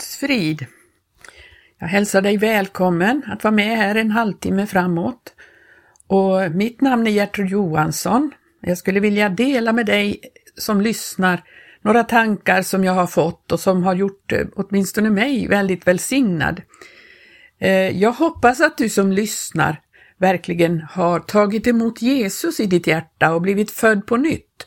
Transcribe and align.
Ingrid. 0.00 0.66
Jag 1.78 1.88
hälsar 1.88 2.22
dig 2.22 2.36
välkommen 2.36 3.22
att 3.26 3.44
vara 3.44 3.54
med 3.54 3.76
här 3.76 3.94
en 3.94 4.10
halvtimme 4.10 4.66
framåt. 4.66 5.34
Och 6.06 6.50
mitt 6.54 6.80
namn 6.80 7.06
är 7.06 7.10
Gertrud 7.10 7.48
Johansson. 7.48 8.30
Jag 8.60 8.78
skulle 8.78 9.00
vilja 9.00 9.28
dela 9.28 9.72
med 9.72 9.86
dig 9.86 10.20
som 10.56 10.80
lyssnar 10.80 11.42
några 11.82 12.04
tankar 12.04 12.62
som 12.62 12.84
jag 12.84 12.92
har 12.92 13.06
fått 13.06 13.52
och 13.52 13.60
som 13.60 13.82
har 13.82 13.94
gjort 13.94 14.32
eh, 14.32 14.46
åtminstone 14.56 15.10
mig 15.10 15.48
väldigt 15.48 15.86
välsignad. 15.86 16.62
Eh, 17.60 18.00
jag 18.00 18.12
hoppas 18.12 18.60
att 18.60 18.78
du 18.78 18.88
som 18.88 19.12
lyssnar 19.12 19.80
verkligen 20.18 20.80
har 20.80 21.20
tagit 21.20 21.66
emot 21.66 22.02
Jesus 22.02 22.60
i 22.60 22.66
ditt 22.66 22.86
hjärta 22.86 23.34
och 23.34 23.42
blivit 23.42 23.70
född 23.70 24.06
på 24.06 24.16
nytt. 24.16 24.66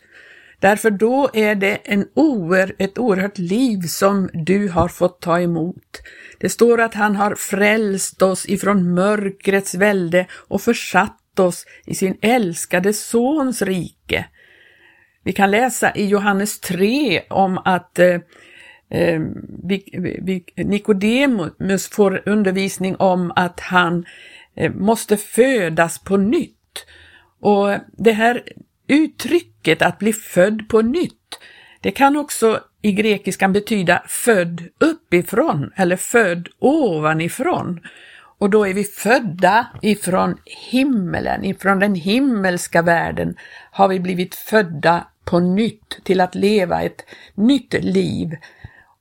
Därför 0.64 0.92
då 0.92 1.30
är 1.34 1.56
det 1.56 1.76
en 1.84 2.08
oer, 2.14 2.76
ett 2.78 2.98
oerhört 2.98 3.38
liv 3.38 3.82
som 3.82 4.30
du 4.34 4.70
har 4.70 4.88
fått 4.88 5.22
ta 5.22 5.40
emot. 5.40 6.02
Det 6.40 6.50
står 6.50 6.82
att 6.82 6.94
han 6.94 7.16
har 7.16 7.36
frälst 7.36 8.22
oss 8.22 8.50
ifrån 8.50 8.94
mörkrets 8.94 9.76
välde 9.76 10.26
och 10.32 10.62
försatt 10.62 11.40
oss 11.40 11.66
i 11.86 11.96
sin 11.96 12.18
älskade 12.22 12.94
Sons 12.94 13.62
rike. 13.62 14.26
Vi 15.24 15.34
kan 15.34 15.52
läsa 15.52 15.96
i 15.96 16.06
Johannes 16.06 16.60
3 16.60 17.22
om 17.30 17.58
att 17.58 18.00
eh, 18.00 18.20
eh 18.90 19.22
Nikodemus 20.56 21.90
får 21.90 22.24
undervisning 22.26 22.96
om 22.96 23.34
att 23.36 23.60
han 23.60 24.06
eh, 24.56 24.74
måste 24.74 25.18
födas 25.18 26.00
på 26.00 26.18
nytt. 26.18 26.86
Och 27.40 27.70
det 27.98 28.12
här 28.12 28.44
uttrycket 28.88 29.82
att 29.82 30.00
bli 30.00 30.14
född 30.14 30.70
på 30.70 30.82
nytt, 30.82 31.40
det 31.82 31.92
kan 31.92 32.18
också 32.18 32.60
i 32.82 32.92
grekiskan 32.92 33.54
betyda 33.54 34.04
född 34.08 34.64
uppifrån 34.80 35.72
eller 35.76 35.96
född 35.96 36.50
ovanifrån. 36.60 37.80
Och 38.38 38.50
då 38.50 38.68
är 38.68 38.74
vi 38.74 38.84
födda 38.84 39.68
ifrån 39.82 40.38
himmelen, 40.72 41.46
ifrån 41.46 41.80
den 41.80 41.96
himmelska 41.96 42.82
världen 42.82 43.36
har 43.72 43.88
vi 43.88 44.00
blivit 44.00 44.36
födda 44.36 45.08
på 45.26 45.40
nytt 45.40 46.00
till 46.04 46.22
att 46.22 46.36
leva 46.36 46.82
ett 46.82 47.06
nytt 47.36 47.74
liv. 47.74 48.36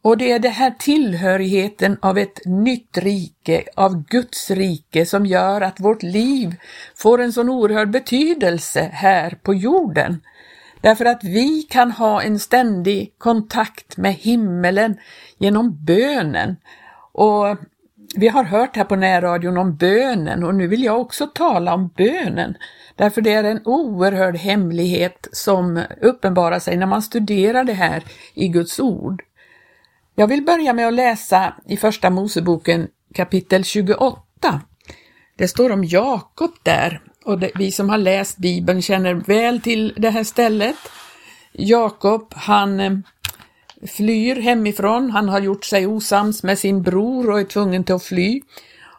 Och 0.03 0.17
det 0.17 0.33
är 0.33 0.39
den 0.39 0.53
här 0.53 0.71
tillhörigheten 0.79 1.97
av 2.03 2.19
ett 2.19 2.41
nytt 2.45 2.99
rike, 2.99 3.65
av 3.77 4.05
Guds 4.05 4.51
rike, 4.51 5.07
som 5.07 5.27
gör 5.27 5.61
att 5.61 5.81
vårt 5.81 6.03
liv 6.03 6.55
får 6.97 7.21
en 7.21 7.33
sån 7.33 7.49
oerhörd 7.49 7.91
betydelse 7.91 8.91
här 8.93 9.39
på 9.43 9.55
jorden. 9.55 10.21
Därför 10.81 11.05
att 11.05 11.25
vi 11.25 11.63
kan 11.63 11.91
ha 11.91 12.23
en 12.23 12.39
ständig 12.39 13.15
kontakt 13.19 13.97
med 13.97 14.15
himmelen 14.15 14.97
genom 15.39 15.85
bönen. 15.85 16.57
Och 17.13 17.57
vi 18.17 18.29
har 18.29 18.45
hört 18.45 18.77
här 18.77 18.85
på 18.85 18.97
närradion 18.97 19.59
om 19.59 19.77
bönen 19.77 20.45
och 20.45 20.55
nu 20.55 20.67
vill 20.67 20.85
jag 20.85 21.01
också 21.01 21.27
tala 21.27 21.75
om 21.75 21.91
bönen. 21.97 22.55
Därför 22.97 23.21
det 23.21 23.33
är 23.33 23.45
en 23.45 23.61
oerhörd 23.65 24.37
hemlighet 24.37 25.29
som 25.33 25.83
uppenbarar 26.01 26.59
sig 26.59 26.77
när 26.77 26.87
man 26.87 27.03
studerar 27.03 27.65
det 27.65 27.73
här 27.73 28.03
i 28.35 28.49
Guds 28.49 28.81
ord. 28.81 29.23
Jag 30.15 30.27
vill 30.27 30.45
börja 30.45 30.73
med 30.73 30.89
att 30.89 30.95
läsa 30.95 31.55
i 31.67 31.77
Första 31.77 32.11
Moseboken 32.11 32.89
kapitel 33.15 33.65
28. 33.65 34.61
Det 35.37 35.49
står 35.49 35.71
om 35.71 35.85
Jakob 35.85 36.51
där 36.63 37.03
och 37.25 37.39
det, 37.39 37.51
vi 37.55 37.73
som 37.73 37.89
har 37.89 37.99
läst 37.99 38.39
Bibeln 38.39 38.83
känner 38.83 39.15
väl 39.15 39.61
till 39.61 39.95
det 39.97 40.11
här 40.11 40.25
stället. 40.25 40.77
Jakob, 41.53 42.33
han 42.35 42.81
eh, 42.81 42.93
flyr 43.87 44.37
hemifrån, 44.37 45.11
han 45.11 45.29
har 45.29 45.41
gjort 45.41 45.65
sig 45.65 45.87
osams 45.87 46.43
med 46.43 46.59
sin 46.59 46.83
bror 46.83 47.31
och 47.31 47.41
är 47.41 47.45
tvungen 47.45 47.85
till 47.85 47.95
att 47.95 48.05
fly. 48.05 48.43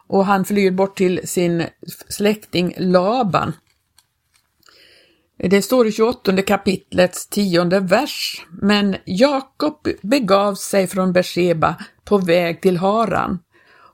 Och 0.06 0.26
han 0.26 0.44
flyr 0.44 0.70
bort 0.70 0.96
till 0.96 1.28
sin 1.28 1.66
släkting 2.08 2.74
Laban. 2.76 3.52
Det 5.36 5.62
står 5.62 5.86
i 5.86 5.92
28 5.92 6.42
kapitlets 6.42 7.26
tionde 7.26 7.80
vers. 7.80 8.46
Men 8.62 8.96
Jakob 9.04 9.88
begav 10.02 10.54
sig 10.54 10.86
från 10.86 11.12
Berseba 11.12 11.74
på 12.04 12.18
väg 12.18 12.62
till 12.62 12.76
Haran. 12.76 13.38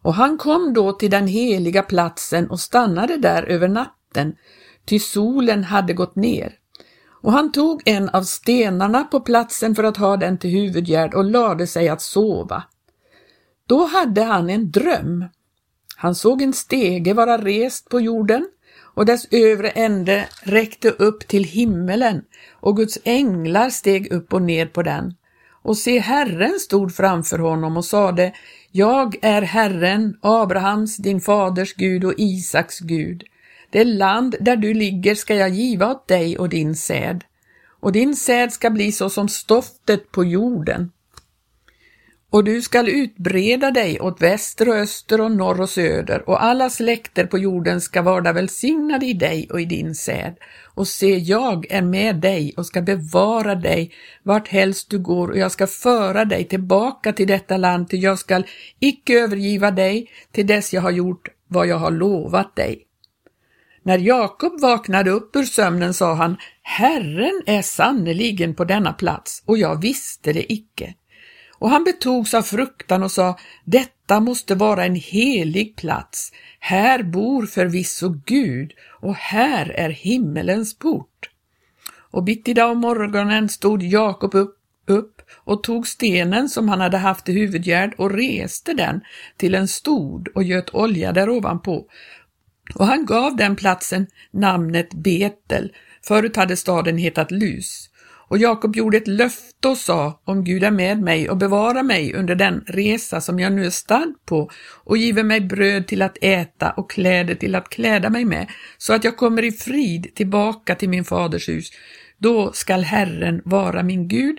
Och 0.03 0.15
han 0.15 0.39
kom 0.39 0.75
då 0.75 0.93
till 0.93 1.11
den 1.11 1.27
heliga 1.27 1.83
platsen 1.83 2.51
och 2.51 2.61
stannade 2.61 3.17
där 3.17 3.43
över 3.43 3.69
natten, 3.69 4.35
ty 4.85 4.99
solen 4.99 5.65
hade 5.65 5.93
gått 5.93 6.17
ner. 6.17 6.55
Och 7.23 7.33
han 7.33 7.53
tog 7.53 7.83
en 7.85 8.09
av 8.09 8.23
stenarna 8.23 9.05
på 9.05 9.21
platsen 9.21 9.75
för 9.75 9.85
att 9.85 9.97
ha 9.97 10.17
den 10.17 10.39
till 10.39 10.51
huvudgärd 10.51 11.15
och 11.15 11.25
lade 11.25 11.67
sig 11.67 11.89
att 11.89 12.03
sova. 12.03 12.63
Då 13.67 13.87
hade 13.87 14.23
han 14.23 14.51
en 14.51 14.71
dröm. 14.71 15.25
Han 15.97 16.15
såg 16.15 16.43
en 16.43 16.53
stege 16.53 17.15
vara 17.15 17.39
rest 17.39 17.89
på 17.89 18.01
jorden 18.01 18.47
och 18.95 19.07
dess 19.07 19.27
övre 19.31 19.71
ände 19.71 20.29
räckte 20.43 20.91
upp 20.91 21.29
till 21.29 21.45
himmelen 21.45 22.23
och 22.53 22.77
Guds 22.77 22.99
änglar 23.05 23.71
steg 23.71 24.13
upp 24.13 24.33
och 24.35 24.43
ner 24.43 24.67
på 24.67 24.83
den. 24.83 25.15
Och 25.63 25.77
se, 25.77 25.99
Herren 25.99 26.59
stod 26.61 26.95
framför 26.95 27.39
honom 27.39 27.77
och 27.77 27.85
sade, 27.85 28.33
Jag 28.71 29.17
är 29.23 29.43
Herren, 29.43 30.17
Abrahams, 30.21 30.97
din 30.97 31.21
faders 31.21 31.75
Gud 31.75 32.05
och 32.05 32.15
Isaks 32.17 32.79
Gud. 32.79 33.25
Det 33.71 33.85
land 33.85 34.37
där 34.41 34.57
du 34.57 34.75
ligger 34.75 35.15
ska 35.15 35.35
jag 35.35 35.49
giva 35.49 35.91
åt 35.91 36.09
dig 36.09 36.39
och 36.39 36.49
din 36.49 36.77
säd, 36.77 37.25
och 37.81 37.93
din 37.93 38.17
säd 38.17 38.53
ska 38.53 38.71
bli 38.71 38.93
så 38.93 39.11
som 39.11 39.29
stoftet 39.29 40.13
på 40.13 40.25
jorden. 40.25 40.91
Och 42.33 42.45
du 42.45 42.63
skall 42.63 42.89
utbreda 42.89 43.71
dig 43.71 44.01
åt 44.01 44.23
väster 44.23 44.69
och 44.69 44.75
öster 44.75 45.21
och 45.21 45.33
norr 45.33 45.61
och 45.61 45.71
söder, 45.71 46.29
och 46.29 46.43
alla 46.43 46.71
släkter 46.71 47.27
på 47.27 47.39
jorden 47.39 47.81
ska 47.81 48.03
vara 48.03 48.33
välsignade 48.33 49.07
i 49.07 49.13
dig 49.13 49.49
och 49.51 49.61
i 49.61 49.65
din 49.65 49.95
säd. 49.95 50.37
Och 50.75 50.89
se, 50.89 51.19
jag 51.19 51.67
är 51.71 51.83
med 51.83 52.17
dig 52.17 52.55
och 52.57 52.67
ska 52.67 52.83
bevara 52.83 53.55
dig 53.55 53.93
vart 54.23 54.49
helst 54.49 54.91
du 54.91 54.99
går, 54.99 55.29
och 55.29 55.39
jag 55.39 55.53
ska 55.53 55.67
föra 55.67 56.25
dig 56.25 56.45
tillbaka 56.45 57.13
till 57.13 57.27
detta 57.27 57.57
land, 57.57 57.89
till 57.89 58.03
jag 58.03 58.19
skall 58.19 58.47
icke 58.79 59.21
övergiva 59.21 59.71
dig 59.71 60.11
till 60.33 60.47
dess 60.47 60.73
jag 60.73 60.83
har 60.83 60.91
gjort 60.91 61.29
vad 61.49 61.67
jag 61.67 61.77
har 61.77 61.91
lovat 61.91 62.57
dig. 62.57 62.87
När 63.83 63.99
Jakob 63.99 64.61
vaknade 64.61 65.11
upp 65.11 65.37
ur 65.37 65.45
sömnen 65.45 65.95
sa 65.95 66.15
han, 66.15 66.37
Herren 66.63 67.43
är 67.47 67.63
sannerligen 67.63 68.55
på 68.55 68.65
denna 68.65 68.93
plats, 68.93 69.43
och 69.47 69.59
jag 69.59 69.83
visste 69.83 70.33
det 70.33 70.53
icke. 70.53 70.95
Och 71.61 71.71
han 71.71 71.85
betogs 71.85 72.35
av 72.35 72.43
fruktan 72.43 73.03
och 73.03 73.11
sa, 73.11 73.39
detta 73.65 74.21
måste 74.21 74.55
vara 74.55 74.85
en 74.85 74.95
helig 74.95 75.77
plats. 75.77 76.33
Här 76.59 77.03
bor 77.03 77.47
förvisso 77.47 78.09
Gud 78.27 78.73
och 79.01 79.15
här 79.15 79.71
är 79.71 79.91
himmelens 79.91 80.79
port. 80.79 81.31
Och 82.11 82.25
bittida 82.25 82.67
om 82.67 82.79
morgonen 82.79 83.49
stod 83.49 83.83
Jakob 83.83 84.35
upp, 84.35 84.59
upp 84.87 85.23
och 85.35 85.63
tog 85.63 85.87
stenen 85.87 86.49
som 86.49 86.69
han 86.69 86.81
hade 86.81 86.99
haft 86.99 87.29
i 87.29 87.33
huvudgärd 87.33 87.95
och 87.99 88.11
reste 88.11 88.75
den 88.75 89.01
till 89.37 89.55
en 89.55 89.69
stod 89.69 90.29
och 90.35 90.43
göt 90.43 90.75
olja 90.75 91.13
där 91.13 91.29
ovanpå. 91.29 91.87
Och 92.75 92.87
han 92.87 93.07
gav 93.07 93.37
den 93.37 93.57
platsen 93.57 94.07
namnet 94.31 94.95
Betel, 94.95 95.73
förut 96.03 96.37
hade 96.37 96.57
staden 96.57 96.99
hetat 96.99 97.31
Lus. 97.31 97.91
Och 98.31 98.39
Jakob 98.39 98.77
gjorde 98.77 98.97
ett 98.97 99.09
löfte 99.09 99.69
och 99.69 99.77
sa, 99.77 100.21
om 100.25 100.45
Gud 100.45 100.65
är 100.65 100.71
med 100.71 101.03
mig 101.03 101.31
och 101.31 101.37
bevarar 101.37 101.83
mig 101.83 102.15
under 102.15 102.35
den 102.35 102.65
resa 102.67 103.21
som 103.21 103.41
jag 103.41 103.53
nu 103.53 103.67
är 103.67 103.71
stadd 103.71 104.15
på 104.25 104.51
och 104.85 104.97
giver 104.97 105.23
mig 105.23 105.41
bröd 105.41 105.87
till 105.87 106.03
att 106.03 106.19
äta 106.21 106.71
och 106.71 106.91
kläder 106.91 107.35
till 107.35 107.55
att 107.55 107.69
kläda 107.69 108.11
mig 108.11 108.25
med, 108.25 108.47
så 108.79 108.93
att 108.93 109.05
jag 109.05 109.17
kommer 109.17 109.45
i 109.45 109.53
frid 109.53 110.15
tillbaka 110.15 110.75
till 110.75 110.89
min 110.89 111.05
faders 111.05 111.49
hus, 111.49 111.71
då 112.19 112.53
skall 112.53 112.83
Herren 112.83 113.43
vara 113.45 113.83
min 113.83 114.09
Gud 114.09 114.39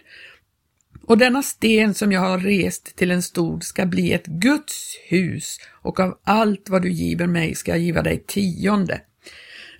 och 1.07 1.17
denna 1.17 1.43
sten 1.43 1.93
som 1.93 2.11
jag 2.11 2.21
har 2.21 2.37
rest 2.37 2.95
till 2.95 3.11
en 3.11 3.21
stod 3.23 3.63
ska 3.63 3.85
bli 3.85 4.13
ett 4.13 4.25
Guds 4.25 4.95
hus 5.09 5.57
och 5.81 5.99
av 5.99 6.19
allt 6.23 6.69
vad 6.69 6.81
du 6.81 6.91
giver 6.91 7.27
mig 7.27 7.55
ska 7.55 7.71
jag 7.71 7.79
giva 7.79 8.01
dig 8.01 8.23
tionde. 8.27 9.01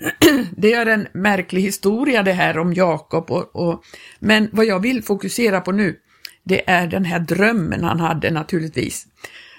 Det 0.57 0.73
är 0.73 0.85
en 0.85 1.07
märklig 1.13 1.61
historia 1.61 2.23
det 2.23 2.31
här 2.31 2.57
om 2.57 2.73
Jakob, 2.73 3.31
och, 3.31 3.55
och, 3.55 3.83
men 4.19 4.49
vad 4.51 4.65
jag 4.65 4.79
vill 4.79 5.03
fokusera 5.03 5.61
på 5.61 5.71
nu, 5.71 5.95
det 6.43 6.69
är 6.69 6.87
den 6.87 7.05
här 7.05 7.19
drömmen 7.19 7.83
han 7.83 7.99
hade 7.99 8.31
naturligtvis. 8.31 9.07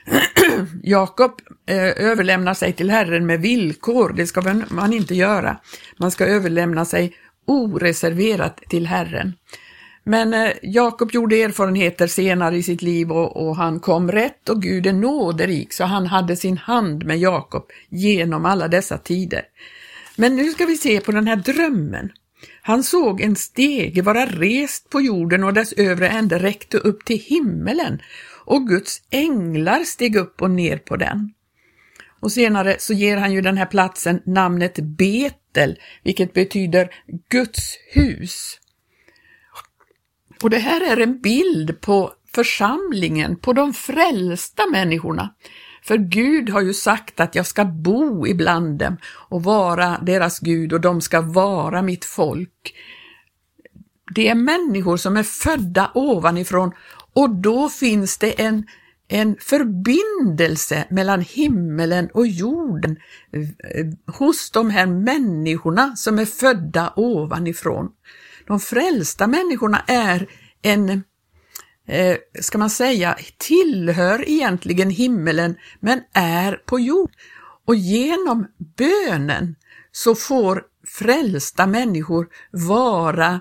Jakob 0.83 1.41
eh, 1.67 2.07
överlämnar 2.07 2.55
sig 2.55 2.73
till 2.73 2.91
Herren 2.91 3.27
med 3.27 3.41
villkor, 3.41 4.13
det 4.17 4.27
ska 4.27 4.65
man 4.71 4.93
inte 4.93 5.15
göra. 5.15 5.57
Man 5.97 6.11
ska 6.11 6.27
överlämna 6.27 6.85
sig 6.85 7.13
oreserverat 7.47 8.57
till 8.57 8.87
Herren. 8.87 9.33
Men 10.05 10.35
eh, 10.35 10.53
Jakob 10.63 11.11
gjorde 11.11 11.43
erfarenheter 11.43 12.07
senare 12.07 12.57
i 12.57 12.63
sitt 12.63 12.83
liv 12.83 13.13
och, 13.13 13.49
och, 13.49 13.57
han 13.57 13.81
kom 13.81 14.13
rätt 14.13 14.49
och 14.49 14.63
Gud 14.63 14.87
är 14.87 14.93
nåderik, 14.93 15.73
så 15.73 15.85
han 15.85 16.07
hade 16.07 16.37
sin 16.37 16.59
hand 16.59 17.05
med 17.05 17.19
Jakob 17.19 17.71
genom 17.89 18.47
alla 18.47 18.69
dessa 18.69 18.99
tider. 18.99 19.43
Men 20.23 20.37
nu 20.37 20.51
ska 20.51 20.67
vi 20.67 20.77
se 20.77 21.01
på 21.01 21.13
den 21.13 21.27
här 21.27 21.37
drömmen. 21.37 22.13
Han 22.63 22.83
såg 22.83 23.21
en 23.21 23.37
stege 23.37 24.03
vara 24.03 24.27
rest 24.27 24.91
på 24.91 25.01
jorden 25.01 25.45
och 25.45 25.55
dess 25.55 25.73
övre 25.73 26.09
ände 26.09 26.39
räckte 26.39 26.79
upp 26.79 27.05
till 27.05 27.19
himmelen 27.19 28.03
och 28.45 28.67
Guds 28.67 29.03
änglar 29.11 29.85
steg 29.85 30.17
upp 30.17 30.43
och 30.43 30.51
ner 30.51 30.77
på 30.77 30.97
den. 30.97 31.33
Och 32.21 32.33
senare 32.33 32.77
så 32.79 32.93
ger 32.93 33.17
han 33.17 33.33
ju 33.33 33.41
den 33.41 33.57
här 33.57 33.67
platsen 33.67 34.23
namnet 34.27 34.79
Betel, 34.79 35.79
vilket 36.03 36.33
betyder 36.33 36.95
Guds 37.29 37.79
hus. 37.93 38.59
Och 40.43 40.51
det 40.51 40.59
här 40.59 40.93
är 40.93 41.01
en 41.01 41.21
bild 41.21 41.81
på 41.81 42.13
församlingen, 42.35 43.37
på 43.37 43.53
de 43.53 43.75
frälsta 43.75 44.63
människorna. 44.73 45.35
För 45.83 45.97
Gud 45.97 46.51
har 46.51 46.61
ju 46.61 46.75
sagt 46.75 47.21
att 47.21 47.35
jag 47.35 47.47
ska 47.47 47.65
bo 47.65 48.27
ibland 48.27 48.79
dem 48.79 48.97
och 49.29 49.43
vara 49.43 49.99
deras 50.03 50.39
Gud 50.39 50.73
och 50.73 50.81
de 50.81 51.01
ska 51.01 51.21
vara 51.21 51.83
mitt 51.83 52.05
folk. 52.05 52.75
Det 54.15 54.29
är 54.29 54.35
människor 54.35 54.97
som 54.97 55.17
är 55.17 55.23
födda 55.23 55.91
ovanifrån 55.95 56.73
och 57.15 57.31
då 57.31 57.69
finns 57.69 58.19
det 58.19 58.43
en, 58.43 58.67
en 59.09 59.37
förbindelse 59.41 60.85
mellan 60.91 61.21
himmelen 61.21 62.09
och 62.15 62.27
jorden 62.27 62.97
eh, 63.33 64.15
hos 64.15 64.51
de 64.51 64.71
här 64.71 64.87
människorna 64.87 65.97
som 65.97 66.19
är 66.19 66.25
födda 66.25 66.93
ovanifrån. 66.97 67.89
De 68.47 68.61
frälsta 68.61 69.27
människorna 69.27 69.83
är 69.87 70.27
en 70.63 71.03
eh, 71.87 72.17
ska 72.41 72.59
man 72.59 72.71
säga, 72.71 73.19
tillhör 73.37 74.29
egentligen 74.29 74.91
himmelen 74.91 75.57
men 75.81 76.01
är 76.13 76.63
på 76.67 76.81
jord. 76.81 77.11
Och 77.67 77.75
genom 77.75 78.47
bönen 78.77 79.55
så 79.93 80.15
får 80.15 80.63
frälsta 80.87 81.67
människor 81.67 82.29
vara 82.51 83.41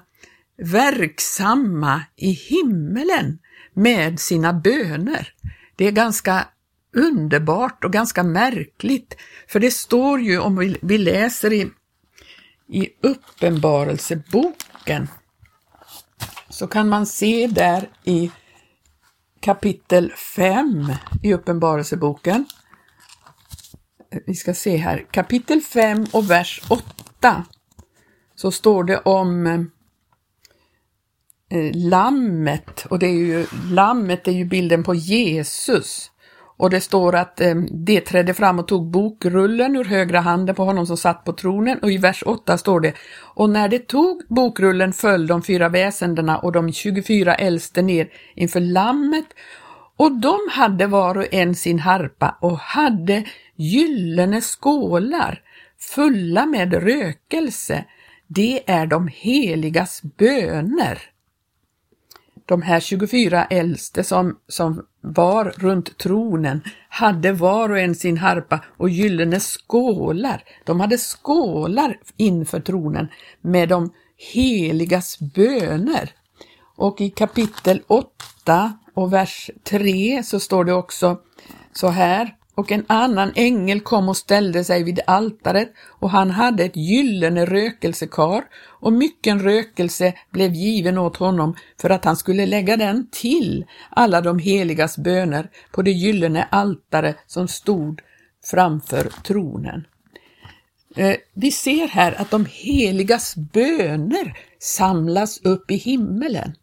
verksamma 0.57 2.01
i 2.15 2.31
himmelen 2.31 3.39
med 3.73 4.19
sina 4.19 4.53
böner. 4.53 5.33
Det 5.75 5.87
är 5.87 5.91
ganska 5.91 6.47
underbart 6.95 7.85
och 7.85 7.93
ganska 7.93 8.23
märkligt, 8.23 9.17
för 9.47 9.59
det 9.59 9.71
står 9.71 10.21
ju 10.21 10.39
om 10.39 10.57
vi, 10.57 10.77
vi 10.81 10.97
läser 10.97 11.53
i, 11.53 11.71
i 12.69 12.89
Uppenbarelseboken 13.01 15.07
så 16.51 16.67
kan 16.67 16.89
man 16.89 17.05
se 17.05 17.47
där 17.47 17.89
i 18.03 18.31
kapitel 19.39 20.11
5 20.11 20.93
i 21.23 21.33
Uppenbarelseboken. 21.33 22.45
Vi 24.25 24.35
ska 24.35 24.53
se 24.53 24.77
här, 24.77 25.05
kapitel 25.11 25.61
5 25.61 26.05
och 26.13 26.31
vers 26.31 26.61
8 26.69 27.45
så 28.35 28.51
står 28.51 28.83
det 28.83 28.97
om 28.99 29.47
eh, 31.49 31.71
lammet 31.73 32.85
och 32.85 32.99
det 32.99 33.07
är 33.07 33.17
ju, 33.17 33.45
lammet 33.69 34.27
är 34.27 34.31
ju 34.31 34.45
bilden 34.45 34.83
på 34.83 34.95
Jesus. 34.95 36.10
Och 36.61 36.69
det 36.69 36.81
står 36.81 37.15
att 37.15 37.41
eh, 37.41 37.55
det 37.71 38.01
trädde 38.01 38.33
fram 38.33 38.59
och 38.59 38.67
tog 38.67 38.91
bokrullen 38.91 39.75
ur 39.75 39.83
högra 39.83 40.19
handen 40.19 40.55
på 40.55 40.63
honom 40.63 40.85
som 40.85 40.97
satt 40.97 41.23
på 41.23 41.33
tronen. 41.33 41.79
Och 41.81 41.91
i 41.91 41.97
vers 41.97 42.23
8 42.25 42.57
står 42.57 42.79
det 42.79 42.93
Och 43.35 43.49
när 43.49 43.67
det 43.69 43.87
tog 43.87 44.23
bokrullen 44.29 44.93
föll 44.93 45.27
de 45.27 45.41
fyra 45.43 45.69
väsendena 45.69 46.37
och 46.37 46.51
de 46.51 46.73
24 46.73 47.35
äldste 47.35 47.81
ner 47.81 48.09
inför 48.35 48.59
lammet. 48.59 49.25
Och 49.97 50.11
de 50.11 50.37
hade 50.51 50.87
var 50.87 51.17
och 51.17 51.33
en 51.33 51.55
sin 51.55 51.79
harpa 51.79 52.37
och 52.41 52.57
hade 52.57 53.23
gyllene 53.55 54.41
skålar 54.41 55.41
fulla 55.79 56.45
med 56.45 56.73
rökelse. 56.73 57.85
Det 58.27 58.71
är 58.71 58.85
de 58.85 59.07
heligas 59.07 60.01
böner 60.17 61.10
de 62.51 62.61
här 62.61 62.79
24 62.79 63.45
äldste 63.45 64.03
som, 64.03 64.37
som 64.47 64.85
var 65.01 65.45
runt 65.57 65.97
tronen 65.97 66.61
hade 66.89 67.31
var 67.31 67.69
och 67.69 67.79
en 67.79 67.95
sin 67.95 68.17
harpa 68.17 68.59
och 68.77 68.89
gyllene 68.89 69.39
skålar. 69.39 70.43
De 70.63 70.79
hade 70.79 70.97
skålar 70.97 71.99
inför 72.17 72.59
tronen 72.59 73.07
med 73.41 73.69
de 73.69 73.93
heligas 74.33 75.19
böner. 75.19 76.11
Och 76.75 77.01
i 77.01 77.09
kapitel 77.09 77.81
8 77.87 78.77
och 78.93 79.13
vers 79.13 79.49
3 79.63 80.23
så 80.23 80.39
står 80.39 80.65
det 80.65 80.73
också 80.73 81.19
så 81.73 81.87
här 81.87 82.35
och 82.61 82.71
en 82.71 82.85
annan 82.87 83.31
ängel 83.35 83.81
kom 83.81 84.09
och 84.09 84.17
ställde 84.17 84.63
sig 84.63 84.83
vid 84.83 84.99
altaret 85.07 85.73
och 85.99 86.09
han 86.09 86.29
hade 86.29 86.63
ett 86.63 86.75
gyllene 86.75 87.45
rökelsekar 87.45 88.43
och 88.79 88.93
mycken 88.93 89.39
rökelse 89.39 90.13
blev 90.31 90.53
given 90.53 90.97
åt 90.97 91.17
honom 91.17 91.55
för 91.81 91.89
att 91.89 92.05
han 92.05 92.17
skulle 92.17 92.45
lägga 92.45 92.77
den 92.77 93.07
till 93.11 93.65
alla 93.89 94.21
de 94.21 94.39
heligas 94.39 94.97
böner 94.97 95.49
på 95.71 95.81
det 95.81 95.91
gyllene 95.91 96.47
altare 96.51 97.15
som 97.27 97.47
stod 97.47 98.01
framför 98.51 99.09
tronen. 99.23 99.87
Eh, 100.95 101.15
vi 101.33 101.51
ser 101.51 101.87
här 101.87 102.21
att 102.21 102.31
de 102.31 102.45
heligas 102.45 103.35
böner 103.35 104.37
samlas 104.59 105.41
upp 105.41 105.71
i 105.71 105.75
himmelen. 105.75 106.53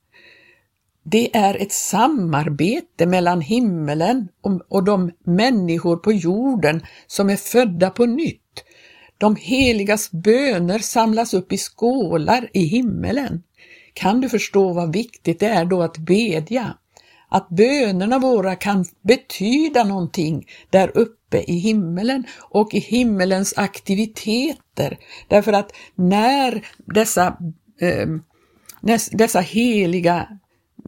Det 1.11 1.37
är 1.37 1.63
ett 1.63 1.73
samarbete 1.73 3.07
mellan 3.07 3.41
himmelen 3.41 4.29
och 4.69 4.85
de 4.85 5.11
människor 5.25 5.97
på 5.97 6.13
jorden 6.13 6.83
som 7.07 7.31
är 7.31 7.37
födda 7.37 7.91
på 7.91 8.07
nytt. 8.07 8.65
De 9.19 9.37
heligas 9.37 10.11
böner 10.11 10.79
samlas 10.79 11.35
upp 11.35 11.53
i 11.53 11.59
skålar 11.59 12.49
i 12.53 12.61
himmelen. 12.65 13.43
Kan 13.93 14.21
du 14.21 14.29
förstå 14.29 14.73
vad 14.73 14.93
viktigt 14.93 15.41
det 15.41 15.47
är 15.47 15.65
då 15.65 15.83
att 15.83 15.99
bedja? 15.99 16.75
Att 17.29 17.49
bönerna 17.49 18.19
våra 18.19 18.57
kan 18.57 18.85
betyda 19.03 19.85
någonting 19.85 20.47
där 20.71 20.91
uppe 20.95 21.39
i 21.39 21.59
himmelen 21.59 22.25
och 22.39 22.75
i 22.75 22.79
himmelens 22.79 23.55
aktiviteter. 23.57 24.99
Därför 25.29 25.53
att 25.53 25.73
när 25.95 26.67
dessa, 26.87 27.37
eh, 27.81 28.07
dessa 29.13 29.41
heliga 29.41 30.39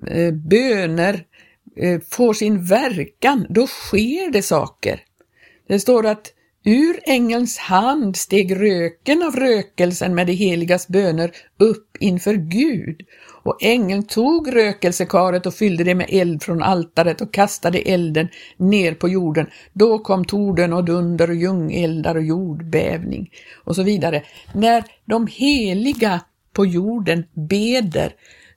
Eh, 0.06 0.32
böner 0.32 1.24
eh, 1.76 2.00
får 2.10 2.32
sin 2.32 2.64
verkan, 2.64 3.46
då 3.48 3.66
sker 3.66 4.32
det 4.32 4.42
saker. 4.42 5.00
Det 5.68 5.80
står 5.80 6.06
att 6.06 6.32
ur 6.64 7.00
ängelns 7.04 7.58
hand 7.58 8.16
steg 8.16 8.60
röken 8.60 9.22
av 9.22 9.36
rökelsen 9.36 10.14
med 10.14 10.26
de 10.26 10.32
heligas 10.32 10.88
böner 10.88 11.30
upp 11.58 11.96
inför 12.00 12.34
Gud. 12.34 13.02
Och 13.42 13.62
ängeln 13.62 14.06
tog 14.06 14.56
rökelsekaret 14.56 15.46
och 15.46 15.54
fyllde 15.54 15.84
det 15.84 15.94
med 15.94 16.06
eld 16.08 16.42
från 16.42 16.62
altaret 16.62 17.20
och 17.20 17.34
kastade 17.34 17.78
elden 17.78 18.28
ner 18.56 18.94
på 18.94 19.08
jorden. 19.08 19.46
Då 19.72 19.98
kom 19.98 20.24
torden 20.24 20.72
och 20.72 20.84
dunder 20.84 21.30
och 21.30 21.36
ljungeldar 21.36 22.14
och 22.14 22.22
jordbävning 22.22 23.30
och 23.64 23.76
så 23.76 23.82
vidare. 23.82 24.22
När 24.54 24.84
de 25.04 25.26
heliga 25.26 26.20
på 26.52 26.66
jorden 26.66 27.24
beder, 27.32 28.12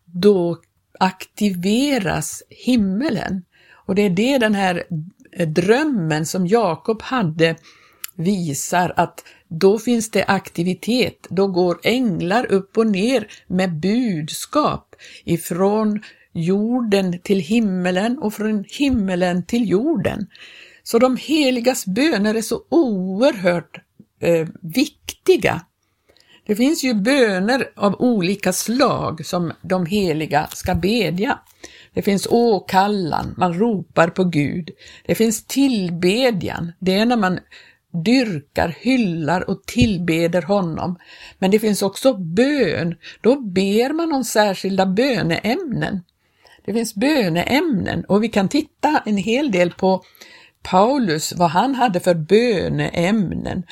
då 0.05 0.57
aktiveras 1.03 2.43
himmelen. 2.49 3.43
Och 3.85 3.95
det 3.95 4.01
är 4.01 4.09
det 4.09 4.37
den 4.37 4.55
här 4.55 4.83
drömmen 5.45 6.25
som 6.25 6.47
Jakob 6.47 7.01
hade 7.01 7.55
visar 8.15 8.93
att 8.95 9.23
då 9.47 9.79
finns 9.79 10.11
det 10.11 10.25
aktivitet, 10.25 11.27
då 11.29 11.47
går 11.47 11.79
änglar 11.83 12.51
upp 12.51 12.77
och 12.77 12.87
ner 12.87 13.27
med 13.47 13.79
budskap 13.79 14.95
ifrån 15.23 16.01
jorden 16.33 17.19
till 17.19 17.39
himmelen 17.39 18.19
och 18.19 18.33
från 18.33 18.65
himmelen 18.67 19.45
till 19.45 19.69
jorden. 19.69 20.27
Så 20.83 20.99
de 20.99 21.17
heligas 21.17 21.85
böner 21.85 22.35
är 22.35 22.41
så 22.41 22.61
oerhört 22.69 23.77
eh, 24.19 24.47
viktiga 24.61 25.61
det 26.45 26.55
finns 26.55 26.83
ju 26.83 26.93
böner 26.93 27.69
av 27.75 28.01
olika 28.01 28.53
slag 28.53 29.25
som 29.25 29.53
de 29.61 29.85
heliga 29.85 30.47
ska 30.47 30.75
bedja. 30.75 31.39
Det 31.93 32.01
finns 32.01 32.27
åkallan, 32.29 33.33
man 33.37 33.53
ropar 33.53 34.07
på 34.07 34.23
Gud. 34.23 34.69
Det 35.05 35.15
finns 35.15 35.45
tillbedjan, 35.45 36.71
det 36.79 36.93
är 36.93 37.05
när 37.05 37.17
man 37.17 37.39
dyrkar, 38.05 38.75
hyllar 38.79 39.49
och 39.49 39.65
tillbeder 39.65 40.41
honom. 40.41 40.99
Men 41.39 41.51
det 41.51 41.59
finns 41.59 41.81
också 41.81 42.13
bön, 42.13 42.95
då 43.21 43.39
ber 43.39 43.93
man 43.93 44.13
om 44.13 44.23
särskilda 44.23 44.85
böneämnen. 44.85 46.01
Det 46.65 46.73
finns 46.73 46.95
böneämnen 46.95 48.05
och 48.05 48.23
vi 48.23 48.29
kan 48.29 48.49
titta 48.49 49.03
en 49.05 49.17
hel 49.17 49.51
del 49.51 49.71
på 49.71 50.03
Paulus, 50.63 51.33
vad 51.33 51.49
han 51.49 51.75
hade 51.75 51.99
för 51.99 52.15
böneämnen. 52.15 53.63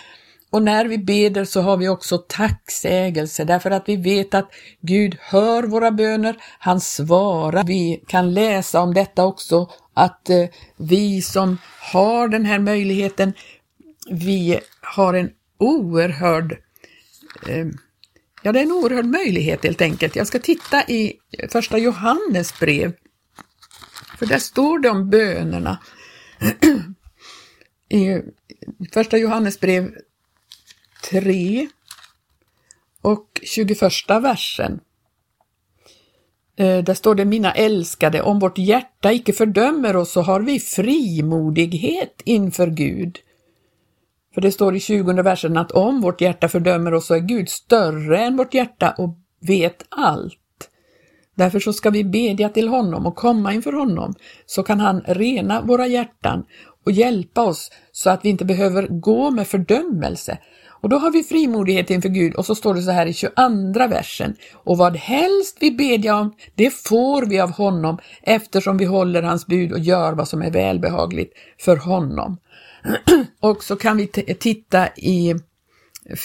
Och 0.51 0.63
när 0.63 0.85
vi 0.85 0.97
beder 0.97 1.45
så 1.45 1.61
har 1.61 1.77
vi 1.77 1.89
också 1.89 2.17
tacksägelse 2.17 3.43
därför 3.43 3.71
att 3.71 3.89
vi 3.89 3.95
vet 3.95 4.33
att 4.33 4.49
Gud 4.81 5.17
hör 5.19 5.63
våra 5.63 5.91
böner, 5.91 6.35
han 6.59 6.81
svarar. 6.81 7.63
Vi 7.63 8.03
kan 8.07 8.33
läsa 8.33 8.81
om 8.81 8.93
detta 8.93 9.25
också, 9.25 9.69
att 9.93 10.29
eh, 10.29 10.45
vi 10.77 11.21
som 11.21 11.57
har 11.93 12.27
den 12.27 12.45
här 12.45 12.59
möjligheten, 12.59 13.33
vi 14.09 14.59
har 14.81 15.13
en 15.13 15.29
oerhörd 15.57 16.51
eh, 17.47 17.65
Ja, 18.43 18.51
det 18.51 18.59
är 18.59 18.63
en 18.63 18.71
oerhörd 18.71 19.05
möjlighet 19.05 19.63
helt 19.63 19.81
enkelt. 19.81 20.15
Jag 20.15 20.27
ska 20.27 20.39
titta 20.39 20.83
i 20.83 21.13
första 21.49 21.77
Johannes 21.77 22.59
brev. 22.59 22.93
För 24.17 24.25
där 24.25 24.39
står 24.39 24.79
det 24.79 24.89
om 24.89 25.09
bönerna. 25.09 25.79
I 27.89 28.21
första 28.93 29.17
Johannesbrev 29.17 29.91
3 31.11 31.67
och 33.01 33.27
21 33.43 33.81
versen. 34.09 34.79
Eh, 36.57 36.83
där 36.83 36.93
står 36.93 37.15
det, 37.15 37.25
mina 37.25 37.51
älskade, 37.51 38.21
om 38.21 38.39
vårt 38.39 38.57
hjärta 38.57 39.11
icke 39.11 39.33
fördömer 39.33 39.95
oss 39.95 40.11
så 40.11 40.21
har 40.21 40.39
vi 40.39 40.59
frimodighet 40.59 42.21
inför 42.25 42.67
Gud. 42.67 43.19
För 44.33 44.41
det 44.41 44.51
står 44.51 44.75
i 44.75 44.79
20 44.79 45.21
versen 45.21 45.57
att 45.57 45.71
om 45.71 46.01
vårt 46.01 46.21
hjärta 46.21 46.49
fördömer 46.49 46.93
oss 46.93 47.05
så 47.05 47.13
är 47.13 47.19
Gud 47.19 47.49
större 47.49 48.19
än 48.19 48.37
vårt 48.37 48.53
hjärta 48.53 48.95
och 48.97 49.17
vet 49.39 49.85
allt. 49.89 50.37
Därför 51.35 51.59
så 51.59 51.73
ska 51.73 51.89
vi 51.89 52.03
bedja 52.03 52.49
till 52.49 52.67
honom 52.67 53.05
och 53.05 53.15
komma 53.15 53.53
inför 53.53 53.73
honom, 53.73 54.13
så 54.45 54.63
kan 54.63 54.79
han 54.79 55.01
rena 55.01 55.61
våra 55.61 55.87
hjärtan 55.87 56.45
och 56.85 56.91
hjälpa 56.91 57.43
oss 57.43 57.71
så 57.91 58.09
att 58.09 58.25
vi 58.25 58.29
inte 58.29 58.45
behöver 58.45 58.87
gå 58.87 59.31
med 59.31 59.47
fördömelse. 59.47 60.37
Och 60.81 60.89
då 60.89 60.97
har 60.97 61.11
vi 61.11 61.23
frimodighet 61.23 61.89
inför 61.89 62.09
Gud 62.09 62.35
och 62.35 62.45
så 62.45 62.55
står 62.55 62.73
det 62.73 62.81
så 62.81 62.91
här 62.91 63.05
i 63.05 63.13
22 63.13 63.87
versen. 63.87 64.35
Och 64.53 64.77
vad 64.77 64.97
helst 64.97 65.57
vi 65.59 65.71
bedja 65.71 66.15
om, 66.15 66.33
det 66.55 66.71
får 66.71 67.25
vi 67.25 67.39
av 67.39 67.51
honom 67.51 67.97
eftersom 68.21 68.77
vi 68.77 68.85
håller 68.85 69.23
hans 69.23 69.47
bud 69.47 69.71
och 69.71 69.79
gör 69.79 70.13
vad 70.13 70.27
som 70.27 70.41
är 70.41 70.51
välbehagligt 70.51 71.33
för 71.59 71.77
honom. 71.77 72.37
och 73.39 73.63
så 73.63 73.75
kan 73.75 73.97
vi 73.97 74.07
titta 74.39 74.87
i 74.87 75.35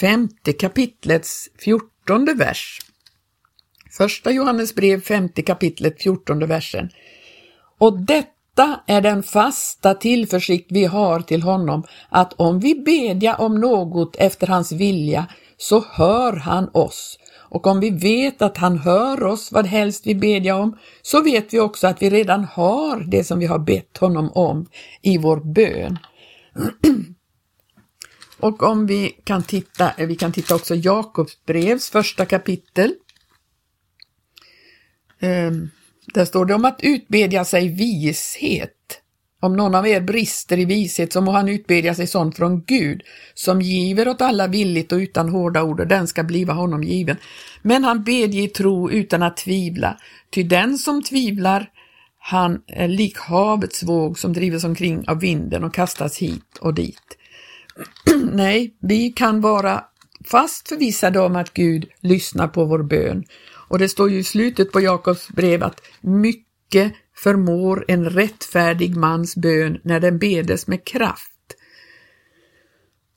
femte 0.00 0.52
kapitlets 0.52 1.48
fjortonde 1.58 2.34
vers. 2.34 2.80
Första 3.90 4.30
Johannes 4.30 4.74
brev, 4.74 5.00
femte 5.00 5.42
kapitlet, 5.42 6.02
fjortonde 6.02 6.46
versen. 6.46 6.90
Och 7.78 8.00
detta 8.00 8.35
detta 8.56 8.80
är 8.86 9.00
den 9.00 9.22
fasta 9.22 9.94
tillförsikt 9.94 10.66
vi 10.70 10.84
har 10.84 11.20
till 11.20 11.42
honom, 11.42 11.84
att 12.08 12.32
om 12.32 12.60
vi 12.60 12.74
bedja 12.74 13.36
om 13.36 13.60
något 13.60 14.16
efter 14.16 14.46
hans 14.46 14.72
vilja, 14.72 15.26
så 15.56 15.84
hör 15.90 16.32
han 16.32 16.68
oss. 16.72 17.18
Och 17.34 17.66
om 17.66 17.80
vi 17.80 17.90
vet 17.90 18.42
att 18.42 18.56
han 18.56 18.78
hör 18.78 19.24
oss 19.24 19.52
vad 19.52 19.66
helst 19.66 20.06
vi 20.06 20.14
bedja 20.14 20.56
om, 20.56 20.78
så 21.02 21.22
vet 21.22 21.54
vi 21.54 21.60
också 21.60 21.86
att 21.86 22.02
vi 22.02 22.10
redan 22.10 22.44
har 22.44 23.00
det 23.00 23.24
som 23.24 23.38
vi 23.38 23.46
har 23.46 23.58
bett 23.58 23.96
honom 23.98 24.32
om 24.34 24.66
i 25.02 25.18
vår 25.18 25.36
bön. 25.54 25.98
Och 28.40 28.62
om 28.62 28.86
vi 28.86 29.08
kan 29.24 29.42
titta, 29.42 29.92
vi 29.98 30.16
kan 30.16 30.32
titta 30.32 30.54
också 30.54 30.74
Jakobs 30.74 31.44
brevs 31.44 31.90
första 31.90 32.26
kapitel. 32.26 32.94
Um 35.20 35.70
där 36.14 36.24
står 36.24 36.46
det 36.46 36.54
om 36.54 36.64
att 36.64 36.80
utbedja 36.82 37.44
sig 37.44 37.68
vishet. 37.68 38.72
Om 39.40 39.56
någon 39.56 39.74
av 39.74 39.86
er 39.86 40.00
brister 40.00 40.58
i 40.58 40.64
vishet 40.64 41.12
så 41.12 41.20
må 41.20 41.32
han 41.32 41.48
utbedja 41.48 41.94
sig 41.94 42.06
sånt 42.06 42.36
från 42.36 42.62
Gud, 42.62 43.02
som 43.34 43.60
giver 43.60 44.08
åt 44.08 44.20
alla 44.20 44.46
villigt 44.46 44.92
och 44.92 44.98
utan 44.98 45.28
hårda 45.28 45.62
ord, 45.62 45.80
och 45.80 45.86
den 45.86 46.06
ska 46.06 46.22
bliva 46.22 46.52
honom 46.52 46.82
given. 46.82 47.16
Men 47.62 47.84
han 47.84 48.04
bedje 48.04 48.42
i 48.42 48.48
tro 48.48 48.90
utan 48.90 49.22
att 49.22 49.36
tvivla, 49.36 49.96
ty 50.30 50.42
den 50.42 50.78
som 50.78 51.02
tvivlar, 51.02 51.70
han 52.18 52.62
är 52.66 52.88
lik 52.88 53.18
havets 53.18 53.82
våg 53.82 54.18
som 54.18 54.32
drivs 54.32 54.64
omkring 54.64 55.08
av 55.08 55.20
vinden 55.20 55.64
och 55.64 55.74
kastas 55.74 56.18
hit 56.18 56.58
och 56.60 56.74
dit. 56.74 57.18
Nej, 58.32 58.74
vi 58.80 59.12
kan 59.12 59.40
vara 59.40 59.84
fast 60.26 60.68
förvissade 60.68 61.20
om 61.20 61.36
att 61.36 61.54
Gud 61.54 61.88
lyssnar 62.00 62.48
på 62.48 62.64
vår 62.64 62.82
bön. 62.82 63.24
Och 63.68 63.78
det 63.78 63.88
står 63.88 64.10
ju 64.10 64.18
i 64.18 64.24
slutet 64.24 64.72
på 64.72 64.80
Jakobs 64.80 65.28
brev 65.28 65.62
att 65.62 65.80
mycket 66.00 66.92
förmår 67.16 67.84
en 67.88 68.10
rättfärdig 68.10 68.96
mans 68.96 69.36
bön 69.36 69.80
när 69.84 70.00
den 70.00 70.18
bedes 70.18 70.66
med 70.66 70.84
kraft. 70.84 71.32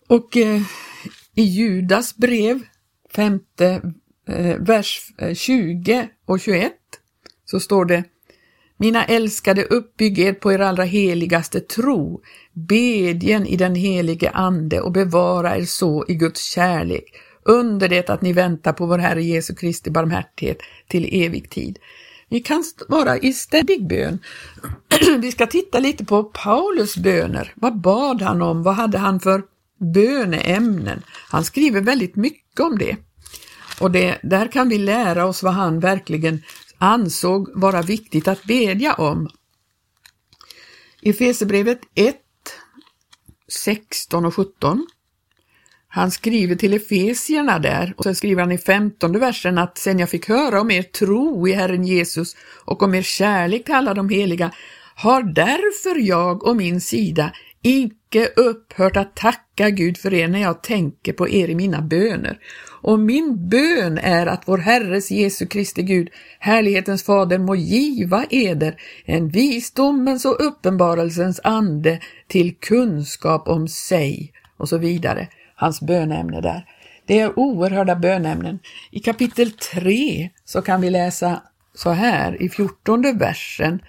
Och 0.07 0.37
eh, 0.37 0.61
i 1.35 1.41
Judas 1.41 2.15
brev, 2.15 2.59
femte 3.15 3.81
eh, 4.27 4.57
vers 4.59 5.13
eh, 5.17 5.33
20 5.33 6.09
och 6.25 6.39
21, 6.39 6.73
så 7.45 7.59
står 7.59 7.85
det 7.85 8.03
mina 8.79 9.05
älskade, 9.05 9.63
uppbygg 9.63 10.19
er 10.19 10.33
på 10.33 10.51
er 10.53 10.59
allra 10.59 10.83
heligaste 10.83 11.59
tro, 11.59 12.21
bedjen 12.53 13.45
i 13.47 13.55
den 13.55 13.75
helige 13.75 14.29
Ande 14.29 14.81
och 14.81 14.91
bevara 14.91 15.57
er 15.57 15.65
så 15.65 16.05
i 16.07 16.15
Guds 16.15 16.43
kärlek, 16.43 17.03
under 17.43 17.89
det 17.89 18.09
att 18.09 18.21
ni 18.21 18.33
väntar 18.33 18.73
på 18.73 18.85
vår 18.85 18.97
Herre 18.97 19.23
Jesu 19.23 19.55
Kristi 19.55 19.91
barmhärtighet 19.91 20.57
till 20.87 21.23
evig 21.23 21.49
tid. 21.49 21.79
Vi 22.29 22.39
kan 22.39 22.63
vara 22.87 23.17
i 23.17 23.33
ständig 23.33 23.87
bön. 23.87 24.19
Vi 25.21 25.31
ska 25.31 25.47
titta 25.47 25.79
lite 25.79 26.05
på 26.05 26.23
Paulus 26.23 26.97
böner. 26.97 27.53
Vad 27.55 27.81
bad 27.81 28.21
han 28.21 28.41
om? 28.41 28.63
Vad 28.63 28.75
hade 28.75 28.97
han 28.97 29.19
för 29.19 29.43
böneämnen? 29.93 31.01
Han 31.29 31.43
skriver 31.43 31.81
väldigt 31.81 32.15
mycket 32.15 32.59
om 32.59 32.77
det. 32.77 32.97
Och 33.79 33.91
det, 33.91 34.19
där 34.23 34.51
kan 34.51 34.69
vi 34.69 34.77
lära 34.77 35.25
oss 35.25 35.43
vad 35.43 35.53
han 35.53 35.79
verkligen 35.79 36.41
ansåg 36.79 37.49
vara 37.55 37.81
viktigt 37.81 38.27
att 38.27 38.43
bedja 38.43 38.93
om. 38.93 39.29
I 41.01 41.13
Fesebrevet 41.13 41.79
1, 41.95 42.15
16 43.47 44.25
och 44.25 44.35
17 44.35 44.87
han 45.91 46.11
skriver 46.11 46.55
till 46.55 46.73
Efesierna 46.73 47.59
där 47.59 47.93
och 47.97 48.03
sen 48.03 48.15
skriver 48.15 48.41
han 48.41 48.51
i 48.51 48.57
femtonde 48.57 49.19
versen 49.19 49.57
att 49.57 49.77
sen 49.77 49.99
jag 49.99 50.09
fick 50.09 50.29
höra 50.29 50.61
om 50.61 50.71
er 50.71 50.83
tro 50.83 51.47
i 51.47 51.51
Herren 51.51 51.83
Jesus 51.83 52.35
och 52.65 52.83
om 52.83 52.95
er 52.95 53.01
kärlek 53.01 53.65
till 53.65 53.73
alla 53.73 53.93
de 53.93 54.09
heliga 54.09 54.51
har 54.95 55.23
därför 55.23 55.99
jag 55.99 56.43
och 56.43 56.55
min 56.55 56.81
sida 56.81 57.33
icke 57.61 58.29
upphört 58.35 58.97
att 58.97 59.15
tacka 59.15 59.69
Gud 59.69 59.97
för 59.97 60.13
er 60.13 60.27
när 60.27 60.39
jag 60.39 60.63
tänker 60.63 61.13
på 61.13 61.29
er 61.29 61.47
i 61.47 61.55
mina 61.55 61.81
böner. 61.81 62.39
Och 62.81 62.99
min 62.99 63.49
bön 63.49 63.97
är 63.97 64.25
att 64.27 64.43
vår 64.45 64.57
Herres 64.57 65.11
Jesu 65.11 65.45
Kristi 65.45 65.83
Gud, 65.83 66.09
härlighetens 66.39 67.03
fader, 67.03 67.37
må 67.37 67.55
giva 67.55 68.25
eder 68.29 68.81
en 69.05 69.29
visdomens 69.29 70.25
och 70.25 70.45
uppenbarelsens 70.45 71.39
ande 71.43 71.99
till 72.27 72.55
kunskap 72.55 73.47
om 73.47 73.67
sig 73.67 74.33
och 74.57 74.69
så 74.69 74.77
vidare. 74.77 75.27
Hans 75.55 75.81
bönämne 75.81 76.41
där. 76.41 76.65
Det 77.05 77.19
är 77.19 77.39
oerhörda 77.39 77.95
bönämnen. 77.95 78.59
I 78.91 78.99
kapitel 78.99 79.51
3 79.51 80.29
så 80.45 80.61
kan 80.61 80.81
vi 80.81 80.89
läsa 80.89 81.41
så 81.73 81.89
här 81.89 82.41
i 82.41 82.49
fjortonde 82.49 83.13
versen 83.13 83.79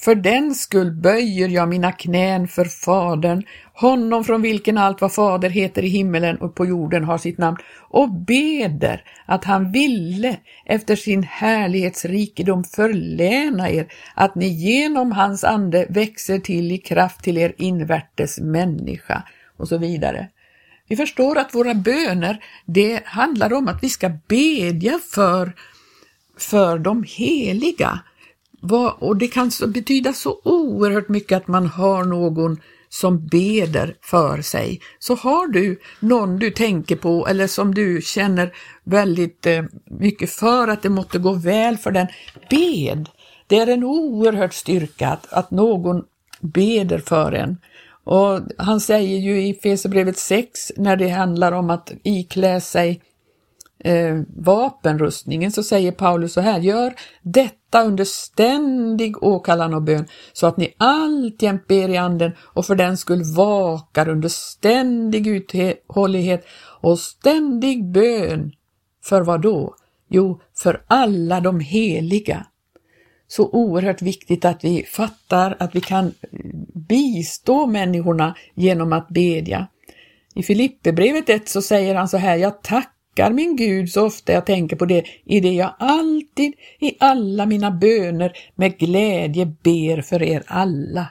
för 0.00 0.14
den 0.14 0.54
skull 0.54 0.90
böjer 0.90 1.48
jag 1.48 1.68
mina 1.68 1.92
knän 1.92 2.48
för 2.48 2.64
Fadern, 2.64 3.42
honom 3.72 4.24
från 4.24 4.42
vilken 4.42 4.78
allt 4.78 5.00
vad 5.00 5.12
Fader 5.12 5.50
heter 5.50 5.82
i 5.82 5.88
himmelen 5.88 6.36
och 6.36 6.54
på 6.54 6.66
jorden 6.66 7.04
har 7.04 7.18
sitt 7.18 7.38
namn, 7.38 7.56
och 7.88 8.10
beder 8.12 9.04
att 9.26 9.44
han 9.44 9.72
ville 9.72 10.36
efter 10.64 10.96
sin 10.96 11.22
härlighetsrikedom 11.22 12.64
förläna 12.64 13.70
er, 13.70 13.86
att 14.14 14.34
ni 14.34 14.48
genom 14.48 15.12
hans 15.12 15.44
ande 15.44 15.86
växer 15.88 16.38
till 16.38 16.72
i 16.72 16.78
kraft 16.78 17.24
till 17.24 17.38
er 17.38 17.54
invärtes 17.58 18.38
människa, 18.38 19.22
och 19.56 19.68
så 19.68 19.78
vidare. 19.78 20.28
Vi 20.88 20.96
förstår 20.96 21.38
att 21.38 21.54
våra 21.54 21.74
böner, 21.74 22.44
det 22.66 23.06
handlar 23.06 23.52
om 23.52 23.68
att 23.68 23.82
vi 23.82 23.88
ska 23.88 24.10
bedja 24.28 24.98
för, 25.14 25.52
för 26.38 26.78
de 26.78 27.04
heliga, 27.08 28.00
och 28.98 29.16
det 29.16 29.28
kan 29.28 29.50
betyda 29.68 30.12
så 30.12 30.40
oerhört 30.44 31.08
mycket 31.08 31.36
att 31.36 31.48
man 31.48 31.66
har 31.66 32.04
någon 32.04 32.60
som 32.88 33.26
beder 33.26 33.96
för 34.00 34.42
sig. 34.42 34.80
Så 34.98 35.14
har 35.14 35.46
du 35.46 35.80
någon 36.00 36.38
du 36.38 36.50
tänker 36.50 36.96
på 36.96 37.26
eller 37.26 37.46
som 37.46 37.74
du 37.74 38.00
känner 38.02 38.52
väldigt 38.84 39.46
eh, 39.46 39.62
mycket 39.90 40.30
för 40.30 40.68
att 40.68 40.82
det 40.82 40.88
måtte 40.88 41.18
gå 41.18 41.32
väl 41.32 41.76
för 41.76 41.90
den, 41.90 42.06
bed. 42.50 43.08
Det 43.46 43.56
är 43.56 43.66
en 43.66 43.84
oerhörd 43.84 44.54
styrka 44.54 45.08
att, 45.08 45.32
att 45.32 45.50
någon 45.50 46.04
beder 46.40 46.98
för 46.98 47.32
en. 47.32 47.56
Och 48.04 48.40
han 48.58 48.80
säger 48.80 49.18
ju 49.18 49.42
i 49.42 49.54
Fesebrevet 49.54 50.18
6 50.18 50.72
när 50.76 50.96
det 50.96 51.08
handlar 51.08 51.52
om 51.52 51.70
att 51.70 51.92
iklä 52.02 52.60
sig 52.60 53.00
eh, 53.84 54.20
vapenrustningen 54.36 55.52
så 55.52 55.62
säger 55.62 55.92
Paulus 55.92 56.32
så 56.32 56.40
här, 56.40 56.60
gör 56.60 56.94
detta 57.22 57.84
under 57.84 58.04
ständig 58.04 59.22
åkallan 59.22 59.74
och 59.74 59.82
bön 59.82 60.06
så 60.32 60.46
att 60.46 60.56
ni 60.56 60.74
alltjämt 60.78 61.66
ber 61.66 61.88
i 61.88 61.96
anden 61.96 62.32
och 62.40 62.66
för 62.66 62.74
den 62.74 62.96
skull 62.96 63.22
vakar 63.36 64.08
under 64.08 64.28
ständig 64.28 65.26
uthållighet 65.26 66.46
och 66.80 66.98
ständig 66.98 67.92
bön. 67.92 68.52
För 69.04 69.22
vad 69.22 69.40
då? 69.40 69.74
Jo, 70.08 70.40
för 70.56 70.82
alla 70.86 71.40
de 71.40 71.60
heliga. 71.60 72.46
Så 73.28 73.48
oerhört 73.52 74.02
viktigt 74.02 74.44
att 74.44 74.64
vi 74.64 74.84
fattar 74.84 75.56
att 75.58 75.74
vi 75.74 75.80
kan 75.80 76.14
bistå 76.88 77.66
människorna 77.66 78.34
genom 78.54 78.92
att 78.92 79.08
bedja. 79.08 79.66
I 80.34 80.42
Filipperbrevet 80.42 81.28
1 81.28 81.48
så 81.48 81.62
säger 81.62 81.94
han 81.94 82.08
så 82.08 82.16
här, 82.16 82.36
jag 82.36 82.62
tackar 82.62 82.99
tackar 83.14 83.32
min 83.32 83.56
Gud 83.56 83.90
så 83.90 84.06
ofta 84.06 84.32
jag 84.32 84.46
tänker 84.46 84.76
på 84.76 84.86
det, 84.86 85.04
i 85.24 85.40
det 85.40 85.52
jag 85.52 85.74
alltid 85.78 86.52
i 86.78 86.96
alla 87.00 87.46
mina 87.46 87.70
böner 87.70 88.32
med 88.54 88.78
glädje 88.78 89.46
ber 89.46 90.02
för 90.02 90.22
er 90.22 90.42
alla. 90.46 91.08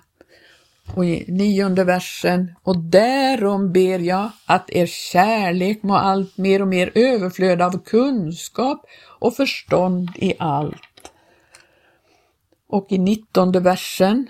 Och 0.96 1.06
i 1.06 1.26
nionde 1.28 1.84
versen, 1.84 2.56
och 2.64 2.78
därom 2.78 3.74
ber 3.74 4.00
jag 4.00 4.32
att 4.46 4.70
er 4.70 4.86
kärlek 4.86 5.84
må 5.84 5.96
allt 5.96 6.38
mer 6.38 6.62
och 6.62 6.68
mer 6.68 6.92
överflöda 6.96 7.66
av 7.66 7.84
kunskap 7.84 8.86
och 9.20 9.36
förstånd 9.36 10.10
i 10.16 10.34
allt. 10.40 11.12
Och 12.70 12.88
i 12.90 12.98
nittonde 12.98 13.60
versen, 13.60 14.28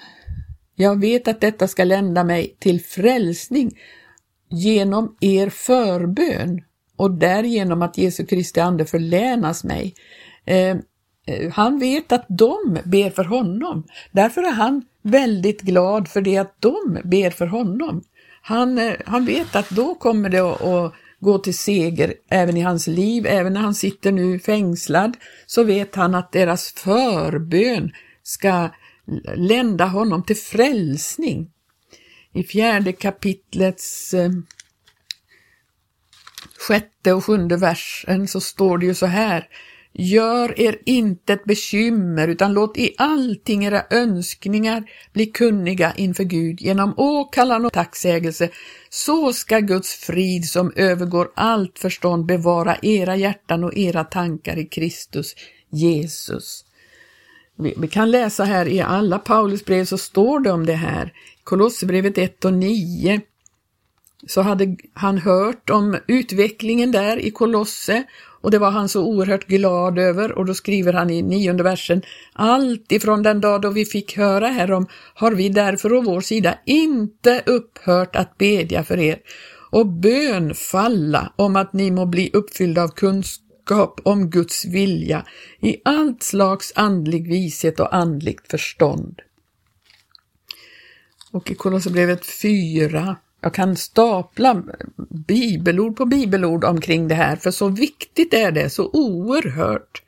jag 0.76 1.02
vet 1.02 1.28
att 1.28 1.42
detta 1.42 1.68
ska 1.68 1.84
lända 1.84 2.24
mig 2.24 2.56
till 2.60 2.82
frälsning 2.82 3.72
genom 4.50 5.18
er 5.22 5.50
förbön 5.50 6.62
och 7.00 7.12
därigenom 7.12 7.82
att 7.82 7.98
Jesu 7.98 8.26
Kristi 8.26 8.60
ande 8.60 8.86
förlänas 8.86 9.64
mig. 9.64 9.94
Eh, 10.46 10.78
eh, 11.26 11.52
han 11.52 11.80
vet 11.80 12.12
att 12.12 12.26
de 12.30 12.78
ber 12.84 13.10
för 13.10 13.24
honom. 13.24 13.84
Därför 14.12 14.44
är 14.44 14.52
han 14.52 14.86
väldigt 15.02 15.62
glad 15.62 16.08
för 16.08 16.22
det 16.22 16.38
att 16.38 16.56
de 16.60 16.98
ber 17.04 17.30
för 17.30 17.46
honom. 17.48 18.04
Han, 18.42 18.78
eh, 18.78 18.94
han 19.06 19.26
vet 19.26 19.56
att 19.56 19.70
då 19.70 19.96
kommer 19.96 20.30
det 20.30 20.40
att, 20.40 20.62
att 20.62 20.94
gå 21.20 21.38
till 21.38 21.58
seger 21.58 22.14
även 22.30 22.58
i 22.58 22.62
hans 22.62 22.88
liv, 22.88 23.26
även 23.28 23.54
när 23.54 23.62
han 23.62 23.76
sitter 23.76 24.12
nu 24.12 24.40
fängslad, 24.40 25.18
så 25.46 25.64
vet 25.64 25.96
han 25.96 26.16
att 26.16 26.32
deras 26.32 26.72
förbön 26.72 27.92
ska 28.24 28.70
lända 29.36 29.86
honom 29.86 30.24
till 30.24 30.38
frälsning. 30.38 31.50
I 32.34 32.44
fjärde 32.44 32.92
kapitlets 32.92 34.14
eh, 34.14 34.30
sjätte 36.60 37.14
och 37.14 37.26
sjunde 37.26 37.58
versen 37.58 38.28
så 38.28 38.42
står 38.42 38.78
det 38.78 38.86
ju 38.86 38.94
så 38.94 39.06
här. 39.06 39.48
Gör 39.94 40.60
er 40.60 40.78
inte 40.86 41.34
ett 41.34 41.46
bekymmer 41.46 42.28
utan 42.28 42.54
låt 42.54 42.78
i 42.78 42.96
allting 42.98 43.66
era 43.66 43.84
önskningar 43.90 44.84
bli 45.14 45.26
kunniga 45.26 45.94
inför 45.96 46.24
Gud 46.24 46.62
genom 46.62 46.94
åkallan 46.98 47.66
och 47.66 47.74
tacksägelse. 47.74 48.50
Så 48.90 49.34
ska 49.34 49.60
Guds 49.60 49.94
frid 49.94 50.46
som 50.46 50.74
övergår 50.76 51.32
allt 51.36 51.80
förstånd 51.80 52.26
bevara 52.26 52.78
era 52.82 53.16
hjärtan 53.16 53.64
och 53.64 53.78
era 53.78 54.04
tankar 54.04 54.58
i 54.58 54.66
Kristus 54.66 55.36
Jesus. 55.70 56.66
Vi, 57.58 57.74
vi 57.78 57.88
kan 57.88 58.12
läsa 58.12 58.44
här 58.44 58.68
i 58.68 58.82
alla 58.82 59.20
Paulus 59.20 59.66
brev 59.66 59.86
så 59.86 59.98
står 59.98 60.40
det 60.40 60.52
om 60.52 60.66
det 60.66 60.74
här. 60.74 61.14
Kolosserbrevet 61.44 62.18
1 62.18 62.46
och 62.46 62.54
9 62.54 63.22
så 64.28 64.42
hade 64.42 64.78
han 64.94 65.18
hört 65.18 65.70
om 65.70 65.98
utvecklingen 66.08 66.92
där 66.92 67.18
i 67.18 67.32
Kolosse 67.32 68.04
och 68.42 68.52
det 68.52 68.60
var 68.60 68.72
han 68.72 68.90
så 68.90 69.04
oerhört 69.04 69.48
glad 69.48 70.00
över 70.00 70.32
och 70.32 70.46
då 70.46 70.54
skriver 70.54 70.94
han 70.94 71.10
i 71.10 71.22
nionde 71.22 71.64
versen 71.64 72.02
Allt 72.34 72.92
ifrån 72.92 73.24
den 73.24 73.42
dag 73.42 73.62
då 73.62 73.70
vi 73.70 73.86
fick 73.86 74.18
höra 74.18 74.48
härom 74.48 74.88
har 75.14 75.32
vi 75.32 75.50
därför 75.50 75.94
å 75.94 76.02
vår 76.02 76.22
sida 76.22 76.58
inte 76.66 77.44
upphört 77.46 78.16
att 78.16 78.38
bedja 78.38 78.84
för 78.84 79.00
er 79.00 79.20
och 79.72 79.88
bönfalla 79.88 81.34
om 81.36 81.56
att 81.56 81.74
ni 81.74 81.92
må 81.92 82.06
bli 82.06 82.30
uppfyllda 82.34 82.84
av 82.84 82.88
kunskap 82.88 84.02
om 84.04 84.30
Guds 84.30 84.66
vilja 84.66 85.26
i 85.62 85.78
allt 85.86 86.24
slags 86.24 86.74
andlig 86.76 87.28
vishet 87.30 87.80
och 87.80 87.96
andligt 87.96 88.52
förstånd. 88.52 89.20
Och 91.32 91.52
i 91.52 91.56
Kolosserbrevet 91.56 92.26
4 92.26 93.18
jag 93.42 93.54
kan 93.54 93.76
stapla 93.76 94.64
bibelord 95.10 95.96
på 95.98 96.06
bibelord 96.06 96.64
omkring 96.64 97.08
det 97.08 97.16
här, 97.16 97.36
för 97.36 97.52
så 97.52 97.68
viktigt 97.68 98.34
är 98.34 98.52
det, 98.52 98.70
så 98.70 98.90
oerhört. 98.94 100.04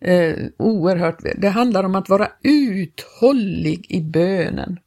Eh, 0.00 0.36
oerhört. 0.56 1.18
Det 1.36 1.48
handlar 1.48 1.84
om 1.84 1.94
att 1.94 2.08
vara 2.08 2.28
uthållig 2.42 3.86
i 3.88 4.00
bönen. 4.00 4.78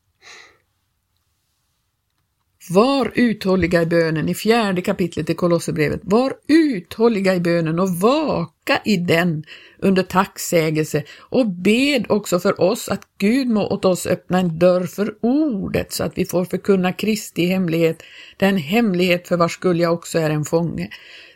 Var 2.69 3.11
uthålliga 3.15 3.81
i 3.81 3.85
bönen 3.85 4.29
i 4.29 4.35
fjärde 4.35 4.81
kapitlet 4.81 5.29
i 5.29 5.33
Kolosserbrevet. 5.33 5.99
Var 6.03 6.33
uthålliga 6.47 7.35
i 7.35 7.39
bönen 7.39 7.79
och 7.79 7.89
vaka 7.89 8.81
i 8.85 8.97
den 8.97 9.43
under 9.79 10.03
tacksägelse 10.03 11.03
och 11.19 11.47
bed 11.47 12.05
också 12.09 12.39
för 12.39 12.61
oss 12.61 12.89
att 12.89 13.01
Gud 13.17 13.47
må 13.47 13.67
åt 13.67 13.85
oss 13.85 14.07
öppna 14.07 14.39
en 14.39 14.59
dörr 14.59 14.83
för 14.83 15.15
ordet 15.21 15.93
så 15.93 16.03
att 16.03 16.17
vi 16.17 16.25
får 16.25 16.45
förkunna 16.45 16.93
Kristi 16.93 17.45
hemlighet, 17.45 18.03
den 18.37 18.57
hemlighet 18.57 19.27
för 19.27 19.37
vars 19.37 19.53
skull 19.53 19.79
jag 19.79 19.93
också 19.93 20.19
är 20.19 20.29
en 20.29 20.45
fånge. 20.45 20.89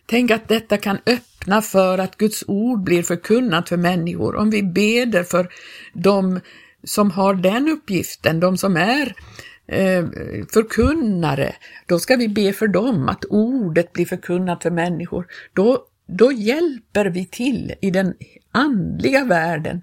Tänk 0.05 0.31
att 0.31 0.47
detta 0.47 0.77
kan 0.77 0.97
öppna 1.05 1.61
för 1.61 1.97
att 1.97 2.17
Guds 2.17 2.43
ord 2.47 2.83
blir 2.83 3.03
förkunnat 3.03 3.69
för 3.69 3.77
människor. 3.77 4.35
Om 4.35 4.49
vi 4.49 4.63
beder 4.63 5.23
för 5.23 5.47
dem 5.93 6.39
som 6.83 7.11
har 7.11 7.33
den 7.33 7.69
uppgiften, 7.69 8.39
de 8.39 8.57
som 8.57 8.77
är 8.77 9.13
Eh, 9.67 10.05
förkunnare, 10.53 11.55
då 11.85 11.99
ska 11.99 12.15
vi 12.15 12.27
be 12.27 12.53
för 12.53 12.67
dem 12.67 13.09
att 13.09 13.25
ordet 13.25 13.93
blir 13.93 14.05
förkunnat 14.05 14.63
för 14.63 14.71
människor. 14.71 15.27
Då, 15.53 15.85
då 16.07 16.31
hjälper 16.31 17.05
vi 17.05 17.25
till 17.25 17.73
i 17.81 17.91
den 17.91 18.13
andliga 18.51 19.25
världen. 19.25 19.81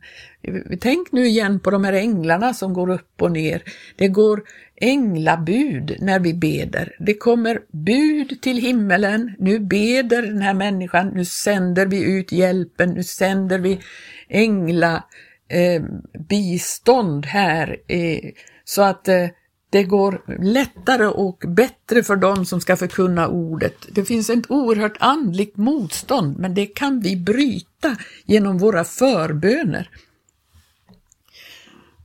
Tänk 0.80 1.12
nu 1.12 1.26
igen 1.26 1.60
på 1.60 1.70
de 1.70 1.84
här 1.84 1.92
änglarna 1.92 2.54
som 2.54 2.72
går 2.72 2.90
upp 2.90 3.22
och 3.22 3.32
ner. 3.32 3.62
Det 3.96 4.08
går 4.08 4.42
änglabud 4.76 5.96
när 6.00 6.20
vi 6.20 6.34
beder. 6.34 6.96
Det 6.98 7.14
kommer 7.14 7.60
bud 7.72 8.42
till 8.42 8.56
himmelen. 8.56 9.34
Nu 9.38 9.58
beder 9.58 10.22
den 10.22 10.42
här 10.42 10.54
människan, 10.54 11.08
nu 11.08 11.24
sänder 11.24 11.86
vi 11.86 12.02
ut 12.02 12.32
hjälpen, 12.32 12.90
nu 12.90 13.02
sänder 13.02 13.58
vi 13.58 13.80
ängla 14.28 15.04
eh, 15.48 15.82
bistånd 16.28 17.26
här 17.26 17.76
eh, 17.86 18.30
så 18.64 18.82
att 18.82 19.08
eh, 19.08 19.26
det 19.70 19.82
går 19.84 20.22
lättare 20.40 21.06
och 21.06 21.44
bättre 21.48 22.02
för 22.02 22.16
dem 22.16 22.46
som 22.46 22.60
ska 22.60 22.76
förkunna 22.76 23.28
ordet. 23.28 23.86
Det 23.88 24.04
finns 24.04 24.30
ett 24.30 24.50
oerhört 24.50 24.96
andligt 25.00 25.56
motstånd, 25.56 26.38
men 26.38 26.54
det 26.54 26.66
kan 26.66 27.00
vi 27.00 27.16
bryta 27.16 27.96
genom 28.24 28.58
våra 28.58 28.84
förböner. 28.84 29.90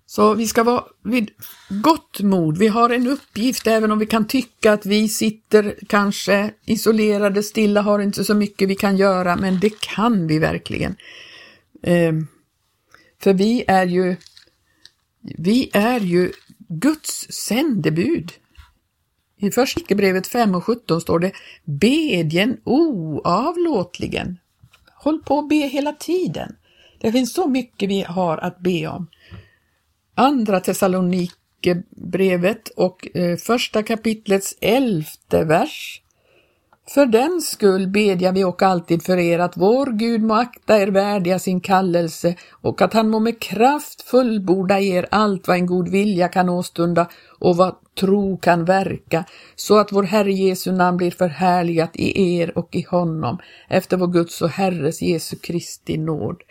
Så 0.06 0.34
vi 0.34 0.48
ska 0.48 0.64
vara 0.64 0.84
vid 1.04 1.32
gott 1.70 2.20
mod. 2.20 2.58
Vi 2.58 2.68
har 2.68 2.90
en 2.90 3.08
uppgift, 3.08 3.68
även 3.68 3.92
om 3.92 4.00
vi 4.00 4.06
kan 4.06 4.28
tycka 4.28 4.74
att 4.74 4.86
vi 4.86 5.10
sitter 5.10 5.76
kanske 5.88 6.54
isolerade, 6.66 7.44
stilla, 7.44 7.82
har 7.82 8.00
inte 8.00 8.24
så 8.24 8.34
mycket 8.34 8.70
vi 8.70 8.76
kan 8.76 8.98
göra, 8.98 9.36
men 9.36 9.60
det 9.60 9.82
kan 9.82 10.28
vi 10.28 10.40
verkligen. 10.40 10.96
Ehm, 11.84 12.28
för 13.20 13.34
vi 13.34 13.64
är 13.68 13.86
ju 13.86 14.16
vi 15.24 15.70
är 15.74 16.00
ju 16.00 16.32
Guds 16.80 17.32
sändebud. 17.32 18.32
I 19.38 19.52
första 19.52 19.96
brevet 19.96 20.28
5 20.28 20.56
och 20.56 20.64
17 20.64 21.02
står 21.02 21.20
det 21.20 21.32
bedjen 21.64 22.58
oavlåtligen. 22.64 24.40
Håll 24.96 25.24
på 25.24 25.40
att 25.40 25.50
be 25.50 25.56
hela 25.56 25.94
tiden. 25.94 26.56
Det 27.00 27.12
finns 27.12 27.34
så 27.34 27.48
mycket 27.48 27.90
vi 27.90 28.02
har 28.02 28.38
att 28.38 28.60
be 28.60 28.88
om. 28.88 29.08
Andra 30.16 30.60
Thessalonikerbrevet 30.60 32.70
och 32.70 33.18
eh, 33.18 33.38
första 33.38 33.84
kapitlets 33.84 34.58
elfte 34.62 35.44
vers 35.44 36.03
för 36.90 37.06
den 37.06 37.42
skull 37.42 37.88
bedjar 37.88 38.32
vi 38.32 38.44
och 38.44 38.62
alltid 38.62 39.04
för 39.04 39.18
er 39.18 39.40
att 39.40 39.58
vår 39.58 39.86
Gud 39.86 40.22
må 40.22 40.34
akta 40.34 40.82
er 40.82 40.88
värdiga 40.88 41.40
sin 41.40 41.60
kallelse 41.60 42.36
och 42.52 42.82
att 42.82 42.94
han 42.94 43.10
må 43.10 43.20
med 43.20 43.40
kraft 43.40 44.02
fullborda 44.02 44.80
er 44.80 45.08
allt 45.12 45.48
vad 45.48 45.58
en 45.58 45.66
god 45.66 45.90
vilja 45.90 46.28
kan 46.28 46.50
åstunda 46.50 47.08
och 47.40 47.58
vad 47.58 47.76
tro 48.00 48.38
kan 48.38 48.66
verka, 48.66 49.26
så 49.56 49.78
att 49.78 49.92
vår 49.92 50.04
Herre 50.04 50.32
Jesu 50.32 50.72
namn 50.72 50.98
blir 50.98 51.12
förhärligat 51.12 51.92
i 51.94 52.38
er 52.38 52.58
och 52.58 52.76
i 52.76 52.86
honom, 52.90 53.38
efter 53.70 53.98
vår 53.98 54.08
Guds 54.08 54.42
och 54.42 54.50
Herres 54.50 55.02
Jesu 55.02 55.36
Kristi 55.36 55.98
nåd. 55.98 56.42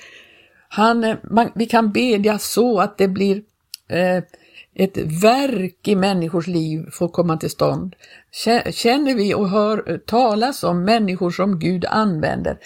Han, 0.69 1.05
eh, 1.05 1.17
man, 1.31 1.51
vi 1.55 1.67
kan 1.67 1.93
bedja 1.93 2.39
så 2.39 2.81
att 2.81 2.99
det 2.99 3.09
blir 3.09 3.43
eh, 3.89 4.23
ett 4.75 4.97
verk 5.23 5.89
i 5.89 5.97
människors 5.97 6.47
liv 6.47 6.91
får 6.93 7.09
komma 7.09 7.37
till 7.37 7.51
stånd. 7.51 7.97
Känner 8.71 9.15
vi 9.15 9.35
och 9.35 9.49
hör 9.49 9.99
talas 10.07 10.65
om 10.65 10.85
människor 10.85 11.31
som 11.31 11.59
Gud 11.59 11.85
använder, 11.85 12.59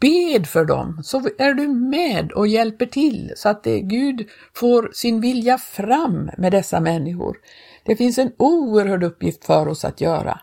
bed 0.00 0.46
för 0.46 0.64
dem 0.64 1.00
så 1.04 1.28
är 1.38 1.54
du 1.54 1.68
med 1.68 2.32
och 2.32 2.46
hjälper 2.46 2.86
till 2.86 3.32
så 3.36 3.48
att 3.48 3.64
det, 3.64 3.80
Gud 3.80 4.28
får 4.54 4.90
sin 4.94 5.20
vilja 5.20 5.58
fram 5.58 6.30
med 6.38 6.52
dessa 6.52 6.80
människor. 6.80 7.36
Det 7.84 7.96
finns 7.96 8.18
en 8.18 8.32
oerhörd 8.38 9.02
uppgift 9.02 9.44
för 9.44 9.68
oss 9.68 9.84
att 9.84 10.00
göra. 10.00 10.40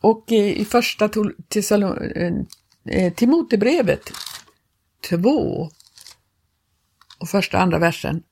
Och 0.00 0.32
i 0.32 0.64
första 0.64 1.04
eh, 2.84 3.12
Timotebrevet 3.12 4.10
2 5.08 5.68
och 7.20 7.28
första 7.28 7.58
andra 7.58 7.78
versen 7.78 8.22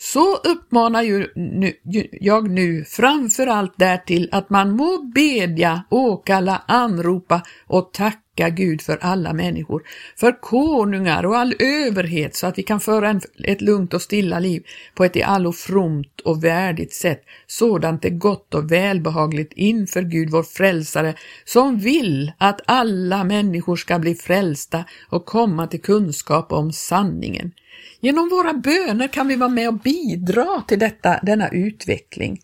så 0.00 0.36
uppmanar 0.36 1.02
ju 1.02 1.32
nu, 1.34 1.72
jag 2.20 2.50
nu 2.50 2.84
framför 2.84 3.46
allt 3.46 3.78
därtill 3.78 4.28
att 4.32 4.50
man 4.50 4.76
må 4.76 5.02
bedja, 5.14 5.84
åkalla, 5.90 6.62
anropa 6.66 7.42
och 7.66 7.92
tacka 7.92 8.27
tacka 8.38 8.50
Gud 8.50 8.82
för 8.82 8.98
alla 9.00 9.32
människor, 9.32 9.82
för 10.16 10.40
konungar 10.40 11.26
och 11.26 11.36
all 11.36 11.54
överhet 11.58 12.36
så 12.36 12.46
att 12.46 12.58
vi 12.58 12.62
kan 12.62 12.80
föra 12.80 13.08
en, 13.08 13.20
ett 13.44 13.60
lugnt 13.60 13.94
och 13.94 14.02
stilla 14.02 14.38
liv 14.38 14.62
på 14.94 15.04
ett 15.04 15.16
i 15.16 15.22
allo 15.22 15.52
fromt 15.52 16.20
och 16.24 16.44
värdigt 16.44 16.92
sätt, 16.92 17.22
sådant 17.46 18.04
är 18.04 18.10
gott 18.10 18.54
och 18.54 18.72
välbehagligt 18.72 19.52
inför 19.56 20.02
Gud 20.02 20.30
vår 20.30 20.42
frälsare, 20.42 21.14
som 21.44 21.78
vill 21.78 22.32
att 22.38 22.60
alla 22.66 23.24
människor 23.24 23.76
ska 23.76 23.98
bli 23.98 24.14
frälsta 24.14 24.84
och 25.10 25.26
komma 25.26 25.66
till 25.66 25.82
kunskap 25.82 26.52
om 26.52 26.72
sanningen. 26.72 27.52
Genom 28.00 28.28
våra 28.28 28.52
böner 28.52 29.08
kan 29.08 29.28
vi 29.28 29.36
vara 29.36 29.50
med 29.50 29.68
och 29.68 29.78
bidra 29.78 30.62
till 30.68 30.78
detta, 30.78 31.20
denna 31.22 31.48
utveckling. 31.48 32.40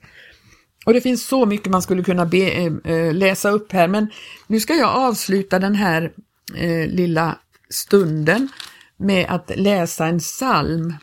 Och 0.84 0.94
det 0.94 1.00
finns 1.00 1.26
så 1.26 1.46
mycket 1.46 1.72
man 1.72 1.82
skulle 1.82 2.02
kunna 2.02 2.26
be, 2.26 2.50
äh, 2.84 3.14
läsa 3.14 3.50
upp 3.50 3.72
här, 3.72 3.88
men 3.88 4.10
nu 4.46 4.60
ska 4.60 4.74
jag 4.74 4.96
avsluta 4.96 5.58
den 5.58 5.74
här 5.74 6.12
äh, 6.54 6.88
lilla 6.88 7.38
stunden 7.70 8.48
med 8.96 9.26
att 9.28 9.50
läsa 9.56 10.06
en 10.06 10.18
psalm. 10.18 10.94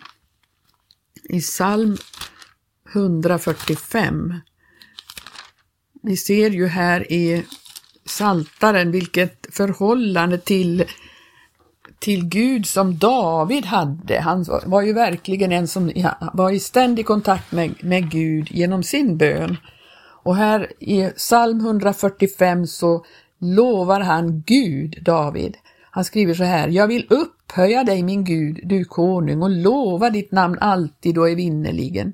I 1.23 1.41
psalm 1.41 1.97
145. 2.93 4.33
Vi 6.03 6.17
ser 6.17 6.49
ju 6.49 6.67
här 6.67 7.11
i 7.11 7.45
Saltaren 8.05 8.91
vilket 8.91 9.47
förhållande 9.55 10.37
till 10.37 10.85
till 12.01 12.25
Gud 12.25 12.65
som 12.65 12.97
David 12.97 13.65
hade. 13.65 14.19
Han 14.19 14.45
var 14.65 14.81
ju 14.81 14.93
verkligen 14.93 15.51
en 15.51 15.67
som 15.67 15.91
var 16.33 16.51
i 16.51 16.59
ständig 16.59 17.05
kontakt 17.05 17.51
med, 17.51 17.73
med 17.83 18.11
Gud 18.11 18.47
genom 18.51 18.83
sin 18.83 19.17
bön. 19.17 19.57
Och 20.23 20.35
här 20.35 20.71
i 20.79 21.09
psalm 21.09 21.59
145 21.59 22.67
så 22.67 23.05
lovar 23.39 23.99
han 23.99 24.43
Gud, 24.45 24.97
David. 25.01 25.57
Han 25.91 26.05
skriver 26.05 26.33
så 26.33 26.43
här, 26.43 26.67
jag 26.67 26.87
vill 26.87 27.07
upphöja 27.09 27.83
dig 27.83 28.03
min 28.03 28.23
Gud, 28.23 28.59
du 28.63 28.85
konung, 28.85 29.41
och 29.41 29.49
lova 29.49 30.09
ditt 30.09 30.31
namn 30.31 30.57
alltid 30.61 31.17
och 31.17 31.29
evinnerligen. 31.29 32.13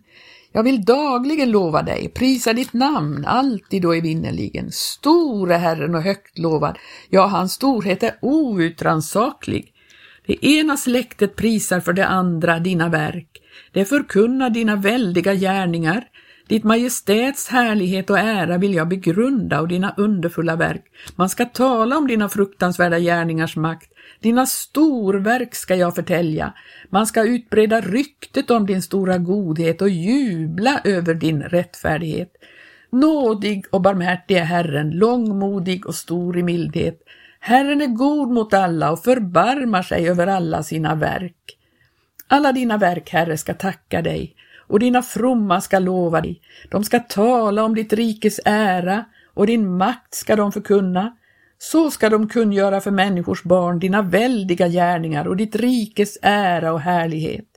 Jag 0.51 0.63
vill 0.63 0.85
dagligen 0.85 1.51
lova 1.51 1.81
dig, 1.81 2.09
prisa 2.09 2.53
ditt 2.53 2.73
namn 2.73 3.25
alltid 3.25 3.85
och 3.85 3.95
evinnerligen. 3.95 4.71
Store 4.71 5.53
Herren 5.53 5.95
och 5.95 6.01
högt 6.01 6.37
lovad, 6.37 6.77
ja, 7.09 7.25
hans 7.25 7.53
storhet 7.53 8.03
är 8.03 8.15
outrannsaklig. 8.21 9.73
Det 10.27 10.45
ena 10.45 10.77
släktet 10.77 11.35
prisar 11.35 11.79
för 11.79 11.93
det 11.93 12.07
andra 12.07 12.59
dina 12.59 12.89
verk. 12.89 13.41
Det 13.71 13.85
förkunnar 13.85 14.49
dina 14.49 14.75
väldiga 14.75 15.33
gärningar. 15.33 16.03
Ditt 16.47 16.63
majestäts 16.63 17.47
härlighet 17.47 18.09
och 18.09 18.19
ära 18.19 18.57
vill 18.57 18.73
jag 18.73 18.87
begrunda 18.87 19.61
och 19.61 19.67
dina 19.67 19.93
underfulla 19.97 20.55
verk. 20.55 20.83
Man 21.15 21.29
ska 21.29 21.45
tala 21.45 21.97
om 21.97 22.07
dina 22.07 22.29
fruktansvärda 22.29 22.99
gärningars 22.99 23.55
makt. 23.55 23.91
Dina 24.19 24.45
storverk 24.45 25.55
ska 25.55 25.75
jag 25.75 25.95
förtälja. 25.95 26.53
Man 26.89 27.07
ska 27.07 27.23
utbreda 27.23 27.81
ryktet 27.81 28.51
om 28.51 28.65
din 28.65 28.81
stora 28.81 29.17
godhet 29.17 29.81
och 29.81 29.89
jubla 29.89 30.81
över 30.83 31.13
din 31.13 31.41
rättfärdighet. 31.43 32.31
Nådig 32.91 33.65
och 33.71 33.81
barmhärtig 33.81 34.37
är 34.37 34.43
Herren, 34.43 34.89
långmodig 34.89 35.85
och 35.85 35.95
stor 35.95 36.37
i 36.37 36.43
mildhet. 36.43 36.99
Herren 37.47 37.81
är 37.81 37.87
god 37.87 38.29
mot 38.31 38.53
alla 38.53 38.91
och 38.91 39.03
förbarmar 39.03 39.81
sig 39.81 40.09
över 40.09 40.27
alla 40.27 40.63
sina 40.63 40.95
verk. 40.95 41.57
Alla 42.27 42.51
dina 42.51 42.77
verk, 42.77 43.09
Herre, 43.09 43.37
ska 43.37 43.53
tacka 43.53 44.01
dig 44.01 44.35
och 44.67 44.79
dina 44.79 45.01
fromma 45.01 45.61
ska 45.61 45.79
lova 45.79 46.21
dig. 46.21 46.41
De 46.69 46.83
ska 46.83 46.99
tala 46.99 47.63
om 47.63 47.75
ditt 47.75 47.93
rikes 47.93 48.39
ära 48.45 49.05
och 49.33 49.47
din 49.47 49.77
makt 49.77 50.13
ska 50.13 50.35
de 50.35 50.51
förkunna. 50.51 51.17
Så 51.57 51.91
ska 51.91 52.09
de 52.09 52.29
kungöra 52.29 52.81
för 52.81 52.91
människors 52.91 53.43
barn 53.43 53.79
dina 53.79 54.01
väldiga 54.01 54.67
gärningar 54.67 55.27
och 55.27 55.37
ditt 55.37 55.55
rikes 55.55 56.17
ära 56.21 56.73
och 56.73 56.81
härlighet. 56.81 57.47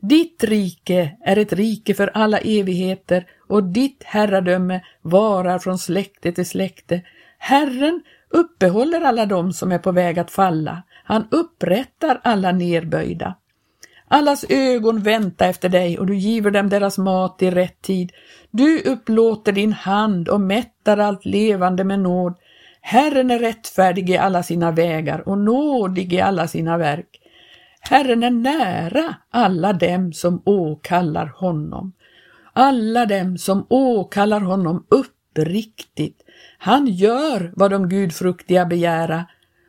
Ditt 0.00 0.44
rike 0.44 1.16
är 1.24 1.36
ett 1.36 1.52
rike 1.52 1.94
för 1.94 2.10
alla 2.14 2.38
evigheter 2.38 3.26
och 3.48 3.64
ditt 3.64 4.02
herradöme 4.04 4.80
varar 5.02 5.58
från 5.58 5.78
släkte 5.78 6.32
till 6.32 6.46
släkte. 6.46 7.02
Herren 7.38 8.02
uppehåller 8.36 9.00
alla 9.00 9.26
dem 9.26 9.52
som 9.52 9.72
är 9.72 9.78
på 9.78 9.92
väg 9.92 10.18
att 10.18 10.30
falla. 10.30 10.82
Han 11.04 11.28
upprättar 11.30 12.20
alla 12.24 12.52
nerböjda. 12.52 13.34
Allas 14.08 14.44
ögon 14.48 15.02
väntar 15.02 15.48
efter 15.48 15.68
dig 15.68 15.98
och 15.98 16.06
du 16.06 16.16
giver 16.16 16.50
dem 16.50 16.68
deras 16.68 16.98
mat 16.98 17.42
i 17.42 17.50
rätt 17.50 17.82
tid. 17.82 18.12
Du 18.50 18.80
upplåter 18.80 19.52
din 19.52 19.72
hand 19.72 20.28
och 20.28 20.40
mättar 20.40 20.98
allt 20.98 21.24
levande 21.24 21.84
med 21.84 22.00
nåd. 22.00 22.34
Herren 22.80 23.30
är 23.30 23.38
rättfärdig 23.38 24.10
i 24.10 24.16
alla 24.16 24.42
sina 24.42 24.70
vägar 24.70 25.28
och 25.28 25.38
nådig 25.38 26.12
i 26.12 26.20
alla 26.20 26.48
sina 26.48 26.78
verk. 26.78 27.20
Herren 27.80 28.22
är 28.22 28.30
nära 28.30 29.14
alla 29.30 29.72
dem 29.72 30.12
som 30.12 30.42
åkallar 30.44 31.26
honom. 31.36 31.92
Alla 32.52 33.06
dem 33.06 33.38
som 33.38 33.66
åkallar 33.68 34.40
honom 34.40 34.86
uppriktigt. 34.88 36.22
Han 36.58 36.86
gör 36.86 37.52
vad 37.56 37.70
de 37.70 37.88
gudfruktiga 37.88 38.66
begära 38.66 39.26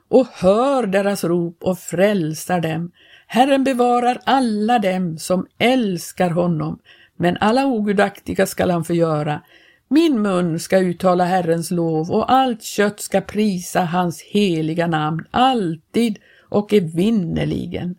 och 0.09 0.27
hör 0.33 0.87
deras 0.87 1.23
rop 1.23 1.57
och 1.63 1.79
frälsar 1.79 2.61
dem. 2.61 2.91
Herren 3.27 3.63
bevarar 3.63 4.19
alla 4.23 4.79
dem 4.79 5.17
som 5.17 5.47
älskar 5.57 6.29
honom, 6.29 6.79
men 7.17 7.37
alla 7.39 7.65
ogudaktiga 7.65 8.45
skall 8.45 8.71
han 8.71 8.83
förgöra. 8.83 9.41
Min 9.87 10.21
mun 10.21 10.59
ska 10.59 10.79
uttala 10.79 11.23
Herrens 11.23 11.71
lov 11.71 12.11
och 12.11 12.31
allt 12.31 12.63
kött 12.63 12.99
ska 12.99 13.21
prisa 13.21 13.81
hans 13.81 14.21
heliga 14.21 14.87
namn, 14.87 15.25
alltid 15.31 16.19
och 16.49 16.73
evinnerligen. 16.73 17.95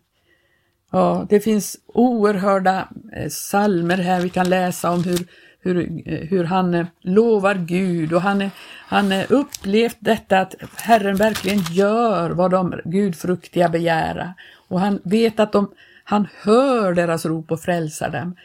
Ja, 0.91 1.27
det 1.29 1.39
finns 1.39 1.77
oerhörda 1.87 2.89
eh, 3.15 3.29
salmer 3.29 3.97
här 3.97 4.21
vi 4.21 4.29
kan 4.29 4.49
läsa 4.49 4.91
om 4.91 5.03
hur 5.03 5.27
hur, 5.61 6.01
eh, 6.05 6.19
hur 6.19 6.43
han 6.43 6.73
eh, 6.73 6.85
lovar 7.01 7.55
Gud 7.55 8.13
och 8.13 8.21
han, 8.21 8.41
eh, 8.41 8.51
han 8.87 9.13
upplevt 9.29 9.97
detta 9.99 10.39
att 10.39 10.55
Herren 10.75 11.15
verkligen 11.15 11.59
gör 11.71 12.29
vad 12.29 12.51
de 12.51 12.81
gudfruktiga 12.85 13.69
begära 13.69 14.33
och 14.67 14.79
han 14.79 14.99
vet 15.03 15.39
att 15.39 15.51
de, 15.51 15.71
han 16.03 16.27
hör 16.41 16.93
deras 16.93 17.25
rop 17.25 17.51
och 17.51 17.61
frälsar 17.61 18.09
dem. 18.09 18.35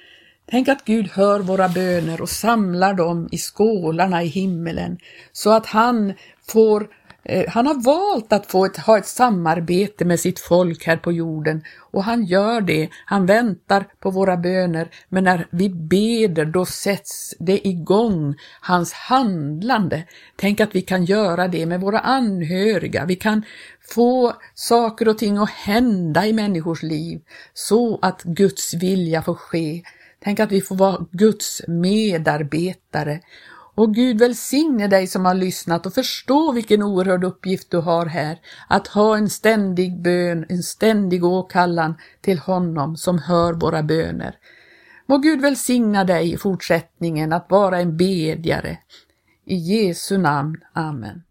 Tänk 0.46 0.68
att 0.68 0.84
Gud 0.84 1.08
hör 1.08 1.40
våra 1.40 1.68
böner 1.68 2.20
och 2.20 2.28
samlar 2.28 2.94
dem 2.94 3.28
i 3.32 3.38
skålarna 3.38 4.22
i 4.22 4.26
himmelen 4.26 4.98
så 5.32 5.52
att 5.52 5.66
han 5.66 6.12
får 6.48 6.88
Eh, 7.24 7.44
han 7.48 7.66
har 7.66 7.82
valt 7.84 8.32
att 8.32 8.46
få 8.46 8.64
ett, 8.64 8.76
ha 8.76 8.98
ett 8.98 9.06
samarbete 9.06 10.04
med 10.04 10.20
sitt 10.20 10.40
folk 10.40 10.86
här 10.86 10.96
på 10.96 11.12
jorden 11.12 11.62
och 11.78 12.04
han 12.04 12.24
gör 12.24 12.60
det. 12.60 12.88
Han 13.04 13.26
väntar 13.26 13.84
på 14.00 14.10
våra 14.10 14.36
böner, 14.36 14.88
men 15.08 15.24
när 15.24 15.46
vi 15.50 15.68
beder 15.68 16.44
då 16.44 16.64
sätts 16.66 17.34
det 17.38 17.68
igång, 17.68 18.34
hans 18.60 18.92
handlande. 18.92 20.04
Tänk 20.36 20.60
att 20.60 20.74
vi 20.74 20.82
kan 20.82 21.04
göra 21.04 21.48
det 21.48 21.66
med 21.66 21.80
våra 21.80 21.98
anhöriga. 21.98 23.04
Vi 23.04 23.16
kan 23.16 23.42
få 23.94 24.34
saker 24.54 25.08
och 25.08 25.18
ting 25.18 25.36
att 25.38 25.50
hända 25.50 26.26
i 26.26 26.32
människors 26.32 26.82
liv 26.82 27.20
så 27.54 27.98
att 28.02 28.22
Guds 28.22 28.74
vilja 28.74 29.22
får 29.22 29.34
ske. 29.34 29.82
Tänk 30.24 30.40
att 30.40 30.52
vi 30.52 30.60
får 30.60 30.76
vara 30.76 31.06
Guds 31.10 31.62
medarbetare 31.68 33.20
och 33.74 33.94
Gud 33.94 34.18
välsigne 34.18 34.88
dig 34.88 35.06
som 35.06 35.24
har 35.24 35.34
lyssnat 35.34 35.86
och 35.86 35.94
förstå 35.94 36.52
vilken 36.52 36.82
oerhörd 36.82 37.24
uppgift 37.24 37.70
du 37.70 37.76
har 37.76 38.06
här, 38.06 38.38
att 38.68 38.88
ha 38.88 39.16
en 39.16 39.30
ständig 39.30 40.02
bön, 40.02 40.46
en 40.48 40.62
ständig 40.62 41.24
åkallan 41.24 41.94
till 42.20 42.38
honom 42.38 42.96
som 42.96 43.18
hör 43.18 43.52
våra 43.52 43.82
böner. 43.82 44.36
Må 45.06 45.18
Gud 45.18 45.40
välsigna 45.40 46.04
dig 46.04 46.32
i 46.32 46.36
fortsättningen 46.36 47.32
att 47.32 47.50
vara 47.50 47.80
en 47.80 47.96
bedjare. 47.96 48.78
I 49.44 49.56
Jesu 49.56 50.18
namn. 50.18 50.56
Amen. 50.72 51.22